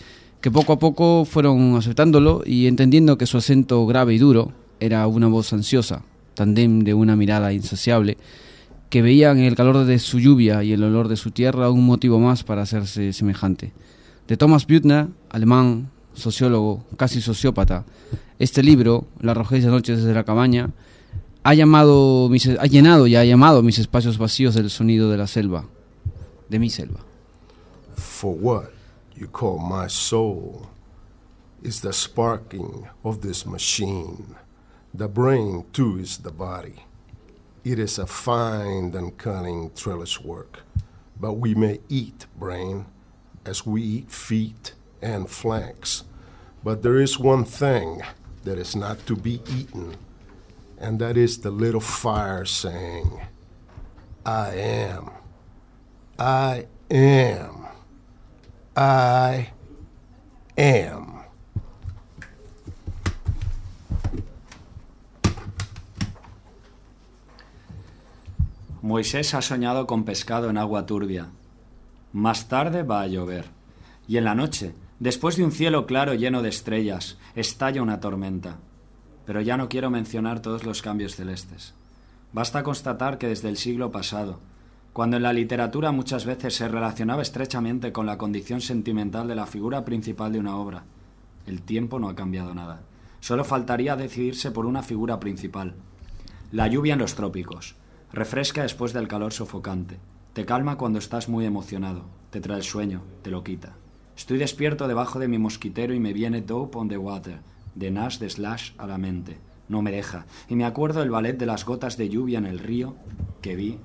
que 0.44 0.50
poco 0.50 0.74
a 0.74 0.78
poco 0.78 1.24
fueron 1.24 1.74
aceptándolo 1.74 2.42
y 2.44 2.66
entendiendo 2.66 3.16
que 3.16 3.24
su 3.24 3.38
acento 3.38 3.86
grave 3.86 4.12
y 4.12 4.18
duro 4.18 4.52
era 4.78 5.06
una 5.06 5.26
voz 5.26 5.54
ansiosa, 5.54 6.02
tandem 6.34 6.80
de 6.80 6.92
una 6.92 7.16
mirada 7.16 7.54
insaciable, 7.54 8.18
que 8.90 9.02
veían 9.02 9.38
en 9.38 9.44
el 9.44 9.56
calor 9.56 9.84
de 9.84 9.98
su 9.98 10.18
lluvia 10.18 10.62
y 10.62 10.72
el 10.72 10.84
olor 10.84 11.08
de 11.08 11.16
su 11.16 11.30
tierra 11.30 11.70
un 11.70 11.84
motivo 11.84 12.18
más 12.20 12.44
para 12.44 12.62
hacerse 12.62 13.12
semejante. 13.12 13.72
De 14.28 14.36
Thomas 14.36 14.66
Büttner, 14.66 15.08
alemán, 15.30 15.90
sociólogo, 16.14 16.84
casi 16.96 17.20
sociópata, 17.20 17.84
este 18.38 18.62
libro, 18.62 19.06
La 19.20 19.34
rojiza 19.34 19.68
noches 19.68 19.98
desde 19.98 20.14
la 20.14 20.24
cabaña, 20.24 20.70
ha, 21.42 21.54
llamado 21.54 22.30
ha 22.60 22.66
llenado 22.66 23.06
y 23.06 23.16
ha 23.16 23.24
llamado 23.24 23.62
mis 23.62 23.78
espacios 23.78 24.18
vacíos 24.18 24.54
del 24.54 24.70
sonido 24.70 25.10
de 25.10 25.18
la 25.18 25.26
selva, 25.26 25.66
de 26.48 26.58
mi 26.58 26.70
selva. 26.70 27.00
For 27.96 28.34
what? 28.40 28.74
you 29.16 29.28
call 29.28 29.58
my 29.58 29.86
soul 29.86 30.66
is 31.62 31.80
the 31.80 31.92
sparking 31.92 32.88
of 33.04 33.22
this 33.22 33.46
machine. 33.46 34.36
The 34.92 35.08
brain, 35.08 35.64
too, 35.72 35.98
is 35.98 36.18
the 36.18 36.30
body. 36.30 36.84
It 37.64 37.78
is 37.78 37.98
a 37.98 38.06
fine 38.06 38.94
and 38.94 39.16
cunning 39.16 39.70
trellis 39.74 40.20
work, 40.20 40.60
but 41.18 41.34
we 41.34 41.54
may 41.54 41.80
eat 41.88 42.26
brain 42.38 42.84
as 43.46 43.64
we 43.64 43.80
eat 43.80 44.10
feet 44.10 44.74
and 45.00 45.30
flanks. 45.30 46.04
But 46.62 46.82
there 46.82 47.00
is 47.00 47.18
one 47.18 47.46
thing 47.46 48.02
that 48.42 48.58
is 48.58 48.76
not 48.76 49.06
to 49.06 49.16
be 49.16 49.40
eaten, 49.48 49.96
and 50.78 50.98
that 50.98 51.16
is 51.16 51.38
the 51.38 51.50
little 51.50 51.80
fire 51.80 52.44
saying, 52.44 53.22
I 54.26 54.50
am. 54.56 55.10
I 56.18 56.66
am. 56.90 57.66
I 58.76 59.52
am. 60.58 61.13
Moisés 68.84 69.32
ha 69.32 69.40
soñado 69.40 69.86
con 69.86 70.04
pescado 70.04 70.50
en 70.50 70.58
agua 70.58 70.84
turbia. 70.84 71.30
Más 72.12 72.48
tarde 72.48 72.82
va 72.82 73.00
a 73.00 73.06
llover. 73.06 73.46
Y 74.06 74.18
en 74.18 74.24
la 74.24 74.34
noche, 74.34 74.74
después 74.98 75.36
de 75.36 75.44
un 75.44 75.52
cielo 75.52 75.86
claro 75.86 76.12
lleno 76.12 76.42
de 76.42 76.50
estrellas, 76.50 77.16
estalla 77.34 77.80
una 77.80 78.00
tormenta. 78.00 78.58
Pero 79.24 79.40
ya 79.40 79.56
no 79.56 79.70
quiero 79.70 79.88
mencionar 79.88 80.40
todos 80.40 80.64
los 80.64 80.82
cambios 80.82 81.16
celestes. 81.16 81.72
Basta 82.34 82.62
constatar 82.62 83.16
que 83.16 83.26
desde 83.26 83.48
el 83.48 83.56
siglo 83.56 83.90
pasado, 83.90 84.40
cuando 84.92 85.16
en 85.16 85.22
la 85.22 85.32
literatura 85.32 85.90
muchas 85.90 86.26
veces 86.26 86.54
se 86.54 86.68
relacionaba 86.68 87.22
estrechamente 87.22 87.90
con 87.90 88.04
la 88.04 88.18
condición 88.18 88.60
sentimental 88.60 89.26
de 89.26 89.34
la 89.34 89.46
figura 89.46 89.86
principal 89.86 90.30
de 90.30 90.40
una 90.40 90.56
obra. 90.56 90.84
El 91.46 91.62
tiempo 91.62 91.98
no 91.98 92.10
ha 92.10 92.14
cambiado 92.14 92.54
nada. 92.54 92.82
Solo 93.20 93.44
faltaría 93.44 93.96
decidirse 93.96 94.50
por 94.50 94.66
una 94.66 94.82
figura 94.82 95.20
principal. 95.20 95.72
La 96.52 96.68
lluvia 96.68 96.92
en 96.92 97.00
los 97.00 97.14
trópicos. 97.14 97.76
Refresca 98.14 98.62
después 98.62 98.92
del 98.92 99.08
calor 99.08 99.32
sofocante. 99.32 99.98
Te 100.34 100.44
calma 100.44 100.78
cuando 100.78 101.00
estás 101.00 101.28
muy 101.28 101.46
emocionado. 101.46 102.04
Te 102.30 102.40
trae 102.40 102.58
el 102.58 102.62
sueño, 102.62 103.02
te 103.22 103.32
lo 103.32 103.42
quita. 103.42 103.74
Estoy 104.16 104.38
despierto 104.38 104.86
debajo 104.86 105.18
de 105.18 105.26
mi 105.26 105.36
mosquitero 105.36 105.92
y 105.94 105.98
me 105.98 106.12
viene 106.12 106.40
Dope 106.40 106.78
on 106.78 106.88
the 106.88 106.96
Water, 106.96 107.40
de 107.74 107.90
Nash 107.90 108.18
de 108.18 108.30
Slash 108.30 108.70
a 108.78 108.86
la 108.86 108.98
mente. 108.98 109.38
No 109.68 109.82
me 109.82 109.90
deja. 109.90 110.26
Y 110.48 110.54
me 110.54 110.64
acuerdo 110.64 111.00
del 111.00 111.10
ballet 111.10 111.36
de 111.36 111.46
las 111.46 111.64
gotas 111.64 111.96
de 111.96 112.08
lluvia 112.08 112.38
en 112.38 112.46
el 112.46 112.60
río 112.60 112.94
que 113.42 113.56
vi 113.56 113.80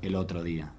el 0.00 0.14
otro 0.14 0.44
día. 0.44 0.72